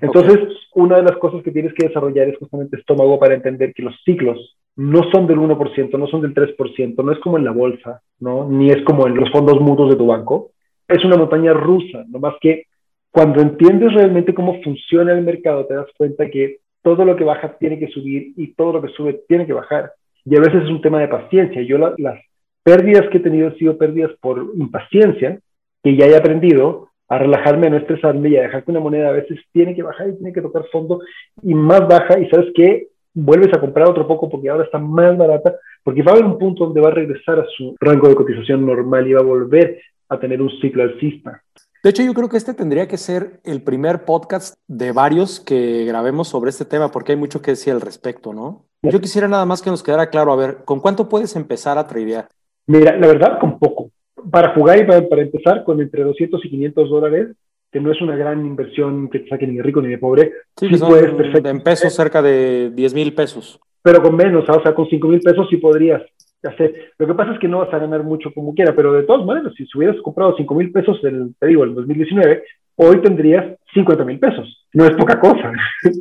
Entonces, 0.00 0.38
una 0.74 0.96
de 0.96 1.02
las 1.02 1.18
cosas 1.18 1.42
que 1.42 1.50
tienes 1.50 1.74
que 1.74 1.88
desarrollar 1.88 2.26
es 2.26 2.38
justamente 2.38 2.78
estómago 2.78 3.18
para 3.18 3.34
entender 3.34 3.74
que 3.74 3.82
los 3.82 3.94
ciclos 4.02 4.56
no 4.76 5.02
son 5.12 5.26
del 5.26 5.36
1%, 5.36 5.98
no 5.98 6.06
son 6.06 6.22
del 6.22 6.32
3%, 6.32 7.04
no 7.04 7.12
es 7.12 7.18
como 7.18 7.36
en 7.36 7.44
la 7.44 7.50
bolsa, 7.50 8.00
¿no? 8.18 8.48
Ni 8.48 8.70
es 8.70 8.82
como 8.84 9.06
en 9.08 9.14
los 9.14 9.30
fondos 9.30 9.60
mutuos 9.60 9.90
de 9.90 9.96
tu 9.96 10.06
banco. 10.06 10.52
Es 10.88 11.04
una 11.04 11.18
montaña 11.18 11.52
rusa, 11.52 12.06
no 12.08 12.18
más 12.18 12.36
que 12.40 12.62
cuando 13.10 13.42
entiendes 13.42 13.92
realmente 13.92 14.32
cómo 14.32 14.62
funciona 14.62 15.12
el 15.12 15.20
mercado, 15.20 15.66
te 15.66 15.74
das 15.74 15.88
cuenta 15.98 16.30
que 16.30 16.60
todo 16.80 17.04
lo 17.04 17.14
que 17.14 17.24
baja 17.24 17.58
tiene 17.58 17.78
que 17.78 17.88
subir 17.88 18.32
y 18.38 18.54
todo 18.54 18.72
lo 18.72 18.80
que 18.80 18.94
sube 18.94 19.20
tiene 19.28 19.44
que 19.44 19.52
bajar. 19.52 19.92
Y 20.24 20.34
a 20.34 20.40
veces 20.40 20.64
es 20.64 20.70
un 20.70 20.80
tema 20.80 20.98
de 20.98 21.08
paciencia. 21.08 21.60
Yo 21.60 21.76
las 21.76 22.18
pérdidas 22.66 23.08
que 23.10 23.18
he 23.18 23.20
tenido 23.20 23.46
han 23.46 23.56
sido 23.56 23.78
pérdidas 23.78 24.10
por 24.20 24.50
impaciencia, 24.56 25.38
que 25.84 25.96
ya 25.96 26.06
he 26.06 26.16
aprendido 26.16 26.88
a 27.06 27.16
relajarme, 27.16 27.68
a 27.68 27.70
no 27.70 27.76
estresarme 27.76 28.30
y 28.30 28.36
a 28.36 28.42
dejar 28.42 28.64
que 28.64 28.72
una 28.72 28.80
moneda 28.80 29.10
a 29.10 29.12
veces 29.12 29.38
tiene 29.52 29.72
que 29.76 29.84
bajar 29.84 30.08
y 30.08 30.16
tiene 30.16 30.32
que 30.32 30.42
tocar 30.42 30.64
fondo 30.72 30.98
y 31.44 31.54
más 31.54 31.86
baja 31.86 32.18
y 32.18 32.28
sabes 32.28 32.48
que 32.56 32.88
vuelves 33.14 33.54
a 33.54 33.60
comprar 33.60 33.86
otro 33.86 34.08
poco 34.08 34.28
porque 34.28 34.50
ahora 34.50 34.64
está 34.64 34.78
más 34.78 35.16
barata, 35.16 35.54
porque 35.84 36.02
va 36.02 36.10
a 36.10 36.14
haber 36.16 36.24
un 36.24 36.40
punto 36.40 36.64
donde 36.64 36.80
va 36.80 36.88
a 36.88 36.94
regresar 36.94 37.38
a 37.38 37.46
su 37.56 37.76
rango 37.78 38.08
de 38.08 38.16
cotización 38.16 38.66
normal 38.66 39.06
y 39.06 39.12
va 39.12 39.20
a 39.20 39.24
volver 39.24 39.80
a 40.08 40.18
tener 40.18 40.42
un 40.42 40.50
ciclo 40.60 40.82
alcista. 40.82 41.40
De 41.84 41.90
hecho, 41.90 42.02
yo 42.02 42.14
creo 42.14 42.28
que 42.28 42.36
este 42.36 42.52
tendría 42.52 42.88
que 42.88 42.96
ser 42.96 43.38
el 43.44 43.62
primer 43.62 44.04
podcast 44.04 44.56
de 44.66 44.90
varios 44.90 45.38
que 45.38 45.84
grabemos 45.84 46.26
sobre 46.26 46.50
este 46.50 46.64
tema, 46.64 46.90
porque 46.90 47.12
hay 47.12 47.18
mucho 47.18 47.40
que 47.40 47.52
decir 47.52 47.72
al 47.72 47.80
respecto, 47.80 48.34
¿no? 48.34 48.64
Yo 48.82 49.00
quisiera 49.00 49.28
nada 49.28 49.46
más 49.46 49.62
que 49.62 49.70
nos 49.70 49.84
quedara 49.84 50.10
claro, 50.10 50.32
a 50.32 50.36
ver, 50.36 50.64
¿con 50.64 50.80
cuánto 50.80 51.08
puedes 51.08 51.36
empezar 51.36 51.78
a 51.78 51.86
tradear? 51.86 52.28
Mira, 52.66 52.96
la 52.96 53.06
verdad, 53.06 53.38
con 53.38 53.58
poco. 53.58 53.90
Para 54.30 54.54
jugar 54.54 54.78
y 54.78 54.84
para, 54.84 55.22
empezar, 55.22 55.64
con 55.64 55.80
entre 55.80 56.02
200 56.02 56.44
y 56.44 56.50
500 56.50 56.90
dólares, 56.90 57.36
que 57.70 57.80
no 57.80 57.92
es 57.92 58.00
una 58.00 58.16
gran 58.16 58.44
inversión 58.44 59.08
que 59.08 59.20
te 59.20 59.28
saque 59.28 59.46
ni 59.46 59.56
de 59.56 59.62
rico 59.62 59.80
ni 59.80 59.88
de 59.88 59.98
pobre. 59.98 60.32
Sí, 60.56 60.68
sí 60.68 60.78
puedes 60.78 61.12
perfecto. 61.12 61.48
En 61.48 61.60
pesos, 61.60 61.94
cerca 61.94 62.22
de 62.22 62.70
10 62.70 62.94
mil 62.94 63.14
pesos. 63.14 63.60
Pero 63.82 64.02
con 64.02 64.16
menos, 64.16 64.48
o 64.48 64.62
sea, 64.62 64.74
con 64.74 64.88
5 64.88 65.06
mil 65.08 65.20
pesos 65.20 65.46
sí 65.48 65.58
podrías 65.58 66.02
hacer. 66.42 66.92
Lo 66.98 67.06
que 67.06 67.14
pasa 67.14 67.32
es 67.32 67.38
que 67.38 67.48
no 67.48 67.58
vas 67.60 67.72
a 67.72 67.78
ganar 67.78 68.02
mucho 68.02 68.32
como 68.34 68.54
quiera, 68.54 68.74
pero 68.74 68.92
de 68.92 69.04
todas 69.04 69.24
maneras, 69.24 69.52
si 69.56 69.66
hubieras 69.76 69.96
comprado 70.02 70.34
5 70.36 70.54
mil 70.54 70.72
pesos, 70.72 70.98
el, 71.04 71.34
te 71.38 71.46
digo, 71.46 71.64
en 71.64 71.74
2019, 71.74 72.42
hoy 72.76 73.00
tendrías 73.00 73.56
50 73.74 74.04
mil 74.04 74.18
pesos. 74.18 74.66
No 74.72 74.86
es 74.86 74.96
poca 74.96 75.20
cosa. 75.20 75.52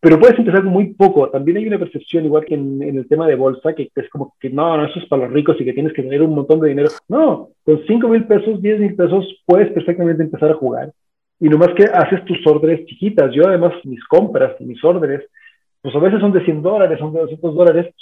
pero 0.00 0.18
puedes 0.18 0.38
empezar 0.38 0.62
con 0.62 0.72
muy 0.72 0.94
poco. 0.94 1.28
También 1.28 1.58
hay 1.58 1.66
una 1.66 1.78
percepción, 1.78 2.24
igual 2.24 2.46
que 2.46 2.54
en, 2.54 2.82
el 2.82 3.06
tema 3.06 3.26
de 3.28 3.34
bolsa, 3.34 3.74
que 3.74 3.90
es 3.94 4.08
como 4.08 4.34
que 4.40 4.48
no, 4.48 4.76
no, 4.76 4.86
eso 4.86 4.98
es 4.98 5.06
para 5.06 5.24
los 5.24 5.32
ricos 5.32 5.56
y 5.60 5.64
que 5.64 5.74
tienes 5.74 5.92
que 5.92 6.02
tener 6.02 6.22
un 6.22 6.34
montón 6.34 6.58
de 6.60 6.70
dinero. 6.70 6.88
No, 7.08 7.50
con 7.64 7.82
5 7.86 8.08
mil 8.08 8.26
pesos, 8.26 8.62
10 8.62 8.80
mil 8.80 8.96
pesos, 8.96 9.42
puedes 9.44 9.70
perfectamente 9.72 10.22
empezar 10.22 10.50
a 10.50 10.54
jugar. 10.54 10.90
Y 11.38 11.48
nomás 11.48 11.74
que 11.74 11.84
haces 11.84 12.24
tus 12.24 12.46
órdenes 12.46 12.86
chiquitas. 12.86 13.32
Yo, 13.34 13.46
además, 13.46 13.74
mis 13.84 14.02
compras, 14.04 14.58
mis 14.60 14.82
órdenes, 14.82 15.22
pues 15.82 15.94
a 15.94 15.98
veces 15.98 16.20
son 16.20 16.32
de 16.32 16.44
100 16.44 16.62
dólares, 16.62 16.98
son 16.98 17.12
de 17.12 17.20
200 17.20 17.54
dólares, 17.54 17.94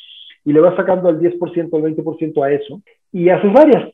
y 0.44 0.52
le 0.52 0.60
vas 0.60 0.76
sacando 0.76 1.08
el 1.10 1.18
10%, 1.18 1.38
el 1.56 1.96
20% 1.96 2.44
a 2.44 2.52
eso, 2.52 2.80
y 3.12 3.28
haces 3.28 3.52
varias. 3.52 3.90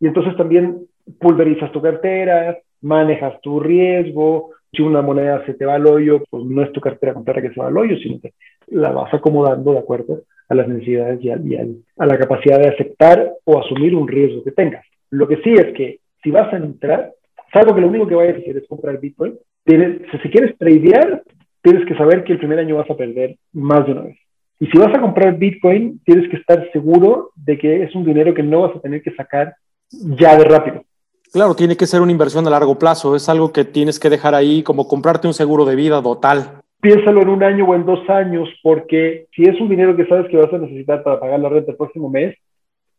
Y 0.00 0.06
entonces 0.06 0.36
también 0.36 0.86
pulverizas 1.20 1.72
tu 1.72 1.82
cartera, 1.82 2.56
manejas 2.80 3.40
tu 3.40 3.60
riesgo, 3.60 4.50
si 4.72 4.82
una 4.82 5.02
moneda 5.02 5.44
se 5.46 5.54
te 5.54 5.64
va 5.64 5.74
al 5.74 5.86
hoyo, 5.86 6.22
pues 6.30 6.44
no 6.44 6.62
es 6.62 6.72
tu 6.72 6.80
cartera 6.80 7.14
completa 7.14 7.42
que 7.42 7.50
se 7.50 7.60
va 7.60 7.68
al 7.68 7.76
hoyo, 7.76 7.96
sino 7.96 8.20
que 8.20 8.34
la 8.68 8.90
vas 8.92 9.12
acomodando 9.12 9.72
de 9.72 9.78
acuerdo 9.78 10.22
a 10.48 10.54
las 10.54 10.68
necesidades 10.68 11.20
y, 11.22 11.30
a, 11.30 12.06
la 12.06 12.18
capacidad 12.18 12.58
de 12.58 12.68
aceptar 12.68 13.32
o 13.44 13.58
asumir 13.58 13.94
un 13.94 14.08
riesgo 14.08 14.42
que 14.44 14.52
tengas. 14.52 14.84
Lo 15.10 15.26
que 15.26 15.36
sí 15.38 15.52
es 15.52 15.74
que 15.74 16.00
si 16.22 16.30
vas 16.30 16.52
a 16.52 16.56
entrar, 16.56 17.12
salvo 17.52 17.74
que 17.74 17.80
lo 17.80 17.88
único 17.88 18.06
que 18.06 18.14
vayas 18.14 18.36
a 18.36 18.38
hacer 18.38 18.56
es 18.56 18.68
comprar 18.68 19.00
Bitcoin, 19.00 19.34
tienes, 19.64 20.02
si 20.22 20.28
quieres 20.30 20.56
tradear, 20.58 21.22
tienes 21.62 21.86
que 21.86 21.96
saber 21.96 22.24
que 22.24 22.32
el 22.32 22.38
primer 22.38 22.58
año 22.58 22.76
vas 22.76 22.90
a 22.90 22.96
perder 22.96 23.36
más 23.52 23.86
de 23.86 23.92
una 23.92 24.02
vez. 24.02 24.18
Y 24.60 24.66
si 24.66 24.78
vas 24.78 24.94
a 24.94 25.00
comprar 25.00 25.38
Bitcoin, 25.38 26.00
tienes 26.04 26.28
que 26.28 26.36
estar 26.36 26.70
seguro 26.72 27.30
de 27.36 27.56
que 27.56 27.82
es 27.84 27.94
un 27.94 28.04
dinero 28.04 28.34
que 28.34 28.42
no 28.42 28.62
vas 28.62 28.76
a 28.76 28.80
tener 28.80 29.02
que 29.02 29.14
sacar 29.14 29.54
ya 29.90 30.36
de 30.36 30.44
rápido. 30.44 30.84
Claro, 31.32 31.54
tiene 31.54 31.76
que 31.76 31.86
ser 31.86 32.00
una 32.00 32.12
inversión 32.12 32.46
a 32.46 32.50
largo 32.50 32.78
plazo, 32.78 33.14
es 33.14 33.28
algo 33.28 33.52
que 33.52 33.64
tienes 33.64 34.00
que 34.00 34.08
dejar 34.08 34.34
ahí 34.34 34.62
como 34.62 34.88
comprarte 34.88 35.26
un 35.26 35.34
seguro 35.34 35.64
de 35.64 35.76
vida 35.76 36.02
total. 36.02 36.62
Piénsalo 36.80 37.22
en 37.22 37.28
un 37.28 37.42
año 37.42 37.66
o 37.66 37.74
en 37.74 37.84
dos 37.84 38.08
años, 38.08 38.48
porque 38.62 39.26
si 39.34 39.42
es 39.42 39.60
un 39.60 39.68
dinero 39.68 39.96
que 39.96 40.06
sabes 40.06 40.30
que 40.30 40.36
vas 40.36 40.52
a 40.52 40.58
necesitar 40.58 41.02
para 41.02 41.20
pagar 41.20 41.40
la 41.40 41.48
renta 41.48 41.72
el 41.72 41.76
próximo 41.76 42.08
mes, 42.08 42.36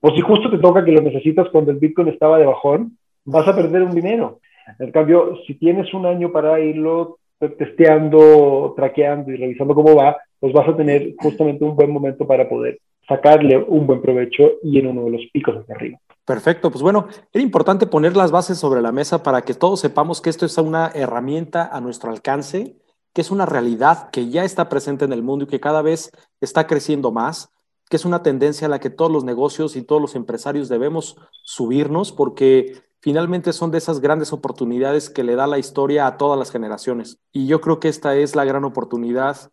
o 0.01 0.11
si 0.11 0.21
justo 0.21 0.49
te 0.49 0.59
toca 0.59 0.85
que 0.85 0.91
lo 0.91 1.01
necesitas 1.01 1.49
cuando 1.49 1.71
el 1.71 1.77
Bitcoin 1.77 2.09
estaba 2.09 2.37
de 2.37 2.45
bajón, 2.45 2.97
vas 3.25 3.47
a 3.47 3.55
perder 3.55 3.83
un 3.83 3.95
dinero. 3.95 4.39
En 4.77 4.91
cambio, 4.91 5.37
si 5.47 5.55
tienes 5.55 5.93
un 5.93 6.05
año 6.05 6.31
para 6.31 6.59
irlo 6.59 7.17
testeando, 7.57 8.73
traqueando 8.75 9.31
y 9.31 9.37
revisando 9.37 9.73
cómo 9.73 9.95
va, 9.95 10.17
pues 10.39 10.53
vas 10.53 10.67
a 10.67 10.75
tener 10.75 11.13
justamente 11.17 11.63
un 11.63 11.75
buen 11.75 11.91
momento 11.91 12.27
para 12.27 12.47
poder 12.47 12.79
sacarle 13.07 13.57
un 13.57 13.87
buen 13.87 14.01
provecho 14.01 14.51
y 14.61 14.77
en 14.79 14.87
uno 14.87 15.05
de 15.05 15.11
los 15.11 15.21
picos 15.31 15.55
hacia 15.55 15.75
arriba. 15.75 15.97
Perfecto, 16.29 16.69
pues 16.69 16.83
bueno, 16.83 17.07
era 17.33 17.43
importante 17.43 17.87
poner 17.87 18.15
las 18.15 18.29
bases 18.29 18.59
sobre 18.59 18.83
la 18.83 18.91
mesa 18.91 19.23
para 19.23 19.41
que 19.41 19.55
todos 19.55 19.79
sepamos 19.79 20.21
que 20.21 20.29
esto 20.29 20.45
es 20.45 20.55
una 20.59 20.91
herramienta 20.93 21.67
a 21.73 21.81
nuestro 21.81 22.11
alcance, 22.11 22.77
que 23.13 23.21
es 23.21 23.31
una 23.31 23.47
realidad 23.47 24.11
que 24.11 24.29
ya 24.29 24.43
está 24.43 24.69
presente 24.69 25.05
en 25.05 25.11
el 25.11 25.23
mundo 25.23 25.45
y 25.45 25.47
que 25.47 25.59
cada 25.59 25.81
vez 25.81 26.11
está 26.39 26.67
creciendo 26.67 27.11
más, 27.11 27.49
que 27.89 27.95
es 27.95 28.05
una 28.05 28.21
tendencia 28.21 28.67
a 28.67 28.69
la 28.69 28.79
que 28.79 28.91
todos 28.91 29.11
los 29.11 29.23
negocios 29.23 29.75
y 29.75 29.81
todos 29.81 29.99
los 29.99 30.13
empresarios 30.13 30.69
debemos 30.69 31.17
subirnos 31.41 32.11
porque 32.11 32.83
finalmente 33.01 33.51
son 33.51 33.71
de 33.71 33.79
esas 33.79 33.99
grandes 33.99 34.31
oportunidades 34.31 35.09
que 35.09 35.23
le 35.23 35.33
da 35.33 35.47
la 35.47 35.57
historia 35.57 36.05
a 36.05 36.17
todas 36.17 36.37
las 36.37 36.51
generaciones. 36.51 37.17
Y 37.31 37.47
yo 37.47 37.59
creo 37.59 37.79
que 37.79 37.87
esta 37.87 38.15
es 38.15 38.35
la 38.35 38.45
gran 38.45 38.65
oportunidad, 38.65 39.49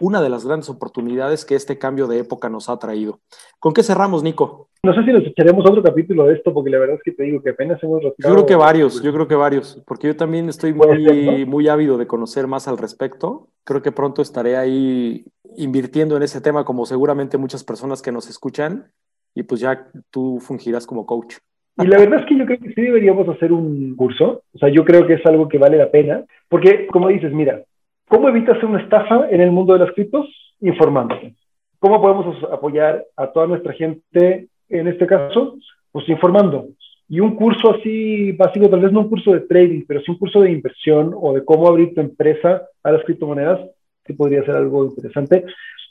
una 0.00 0.20
de 0.20 0.28
las 0.28 0.46
grandes 0.46 0.68
oportunidades 0.68 1.44
que 1.44 1.54
este 1.54 1.78
cambio 1.78 2.06
de 2.06 2.18
época 2.18 2.48
nos 2.48 2.68
ha 2.68 2.78
traído. 2.78 3.20
¿Con 3.58 3.72
qué 3.72 3.82
cerramos, 3.82 4.22
Nico? 4.22 4.68
No 4.82 4.94
sé 4.94 5.04
si 5.04 5.12
nos 5.12 5.24
echaremos 5.24 5.68
otro 5.68 5.82
capítulo 5.82 6.26
de 6.26 6.34
esto, 6.34 6.52
porque 6.52 6.70
la 6.70 6.78
verdad 6.78 6.96
es 6.96 7.02
que 7.02 7.12
te 7.12 7.24
digo 7.24 7.42
que 7.42 7.50
apenas 7.50 7.82
hemos 7.82 8.02
Yo 8.02 8.12
creo 8.18 8.46
que 8.46 8.56
varios, 8.56 9.02
yo 9.02 9.12
creo 9.12 9.26
que 9.26 9.34
varios, 9.34 9.82
porque 9.86 10.08
yo 10.08 10.16
también 10.16 10.48
estoy 10.48 10.74
muy, 10.74 11.44
muy 11.46 11.68
ávido 11.68 11.98
de 11.98 12.06
conocer 12.06 12.46
más 12.46 12.68
al 12.68 12.78
respecto. 12.78 13.48
Creo 13.64 13.82
que 13.82 13.92
pronto 13.92 14.22
estaré 14.22 14.56
ahí 14.56 15.24
invirtiendo 15.56 16.16
en 16.16 16.22
ese 16.22 16.40
tema, 16.40 16.64
como 16.64 16.86
seguramente 16.86 17.38
muchas 17.38 17.64
personas 17.64 18.02
que 18.02 18.12
nos 18.12 18.28
escuchan, 18.28 18.92
y 19.34 19.42
pues 19.42 19.60
ya 19.60 19.88
tú 20.10 20.38
fungirás 20.40 20.86
como 20.86 21.06
coach. 21.06 21.36
Y 21.78 21.86
la 21.86 21.98
verdad 21.98 22.20
es 22.20 22.26
que 22.26 22.38
yo 22.38 22.46
creo 22.46 22.58
que 22.58 22.72
sí 22.72 22.80
deberíamos 22.80 23.28
hacer 23.28 23.52
un 23.52 23.94
curso, 23.96 24.42
o 24.54 24.58
sea, 24.58 24.70
yo 24.70 24.84
creo 24.84 25.06
que 25.06 25.14
es 25.14 25.26
algo 25.26 25.48
que 25.48 25.58
vale 25.58 25.76
la 25.76 25.90
pena, 25.90 26.24
porque 26.48 26.86
como 26.86 27.08
dices, 27.08 27.32
mira, 27.32 27.62
¿cómo 28.08 28.28
evitas 28.28 28.62
una 28.62 28.80
estafa 28.80 29.28
en 29.30 29.40
el 29.40 29.50
mundo 29.50 29.74
de 29.74 29.80
las 29.80 29.92
criptos? 29.92 30.26
Informándote. 30.60 31.34
¿Cómo 31.78 32.00
podemos 32.00 32.42
apoyar 32.50 33.04
a 33.16 33.28
toda 33.28 33.46
nuestra 33.46 33.72
gente 33.72 34.48
en 34.68 34.88
este 34.88 35.06
caso? 35.06 35.56
Pues 35.92 36.08
informando. 36.08 36.68
Y 37.08 37.20
un 37.20 37.36
curso 37.36 37.74
así 37.74 38.32
básico, 38.32 38.68
tal 38.68 38.80
vez 38.80 38.92
no 38.92 39.00
un 39.00 39.08
curso 39.08 39.32
de 39.32 39.40
trading, 39.40 39.84
pero 39.86 40.00
sí 40.00 40.10
un 40.10 40.18
curso 40.18 40.40
de 40.40 40.50
inversión 40.50 41.14
o 41.14 41.34
de 41.34 41.44
cómo 41.44 41.68
abrir 41.68 41.94
tu 41.94 42.00
empresa 42.00 42.62
a 42.82 42.90
las 42.90 43.04
criptomonedas, 43.04 43.60
que 44.04 44.14
podría 44.14 44.44
ser 44.44 44.56
algo 44.56 44.86
interesante. 44.86 45.44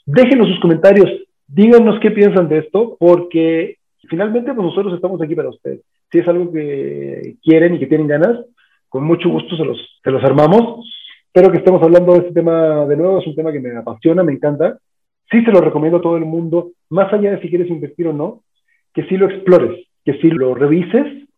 Déjenos 0.04 0.48
sus 0.48 0.60
comentarios, 0.60 1.10
díganos 1.46 1.98
qué 2.00 2.10
piensan 2.10 2.48
de 2.48 2.58
esto, 2.58 2.96
porque 2.98 3.78
finalmente 4.08 4.52
pues 4.52 4.66
nosotros 4.66 4.94
estamos 4.94 5.20
aquí 5.22 5.34
para 5.34 5.48
ustedes. 5.48 5.80
Si 6.12 6.18
es 6.18 6.28
algo 6.28 6.52
que 6.52 7.36
quieren 7.42 7.74
y 7.74 7.78
que 7.78 7.86
tienen 7.86 8.08
ganas, 8.08 8.44
con 8.88 9.04
mucho 9.04 9.28
gusto 9.28 9.56
se 9.56 9.64
los, 9.64 9.78
se 10.02 10.10
los 10.10 10.22
armamos. 10.22 10.86
Espero 11.36 11.52
que 11.52 11.58
estemos 11.58 11.82
hablando 11.82 12.14
de 12.14 12.20
este 12.20 12.32
tema 12.32 12.86
de 12.86 12.96
nuevo, 12.96 13.18
es 13.18 13.26
un 13.26 13.34
tema 13.34 13.52
que 13.52 13.60
me 13.60 13.76
apasiona, 13.76 14.22
me 14.22 14.32
encanta. 14.32 14.78
Sí 15.30 15.44
se 15.44 15.50
lo 15.52 15.60
recomiendo 15.60 15.98
a 15.98 16.00
todo 16.00 16.16
el 16.16 16.24
mundo, 16.24 16.70
más 16.88 17.12
allá 17.12 17.32
de 17.32 17.42
si 17.42 17.50
quieres 17.50 17.68
invertir 17.68 18.06
o 18.08 18.14
no, 18.14 18.40
que 18.94 19.04
sí 19.04 19.18
lo 19.18 19.28
explores, 19.28 19.86
que 20.02 20.14
sí 20.14 20.30
lo 20.30 20.54
revises 20.54 21.28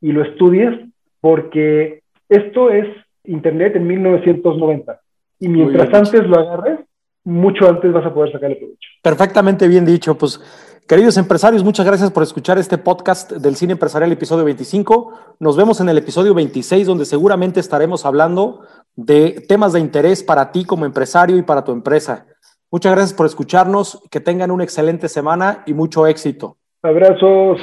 y 0.00 0.12
lo 0.12 0.22
estudies, 0.22 0.78
porque 1.20 2.02
esto 2.28 2.70
es 2.70 2.86
Internet 3.24 3.74
en 3.74 3.88
1990. 3.88 5.00
Y 5.40 5.48
mientras 5.48 5.92
antes 5.92 6.24
lo 6.28 6.38
agarres, 6.38 6.78
mucho 7.24 7.68
antes 7.68 7.92
vas 7.92 8.06
a 8.06 8.14
poder 8.14 8.30
sacarle 8.30 8.54
provecho. 8.54 8.88
Perfectamente 9.02 9.66
bien 9.66 9.84
dicho. 9.84 10.16
Pues 10.16 10.40
Queridos 10.88 11.18
empresarios, 11.18 11.62
muchas 11.62 11.84
gracias 11.84 12.10
por 12.10 12.22
escuchar 12.22 12.56
este 12.56 12.78
podcast 12.78 13.32
del 13.32 13.56
Cine 13.56 13.72
Empresarial, 13.72 14.10
episodio 14.10 14.46
25. 14.46 15.36
Nos 15.38 15.54
vemos 15.54 15.82
en 15.82 15.90
el 15.90 15.98
episodio 15.98 16.32
26, 16.32 16.86
donde 16.86 17.04
seguramente 17.04 17.60
estaremos 17.60 18.06
hablando 18.06 18.62
de 18.98 19.44
temas 19.46 19.72
de 19.72 19.78
interés 19.78 20.24
para 20.24 20.50
ti 20.50 20.64
como 20.64 20.84
empresario 20.84 21.36
y 21.36 21.42
para 21.42 21.62
tu 21.62 21.70
empresa. 21.70 22.26
Muchas 22.68 22.92
gracias 22.92 23.14
por 23.14 23.26
escucharnos, 23.26 24.02
que 24.10 24.18
tengan 24.18 24.50
una 24.50 24.64
excelente 24.64 25.08
semana 25.08 25.62
y 25.66 25.72
mucho 25.72 26.04
éxito. 26.06 26.56
Abrazos. 26.82 27.60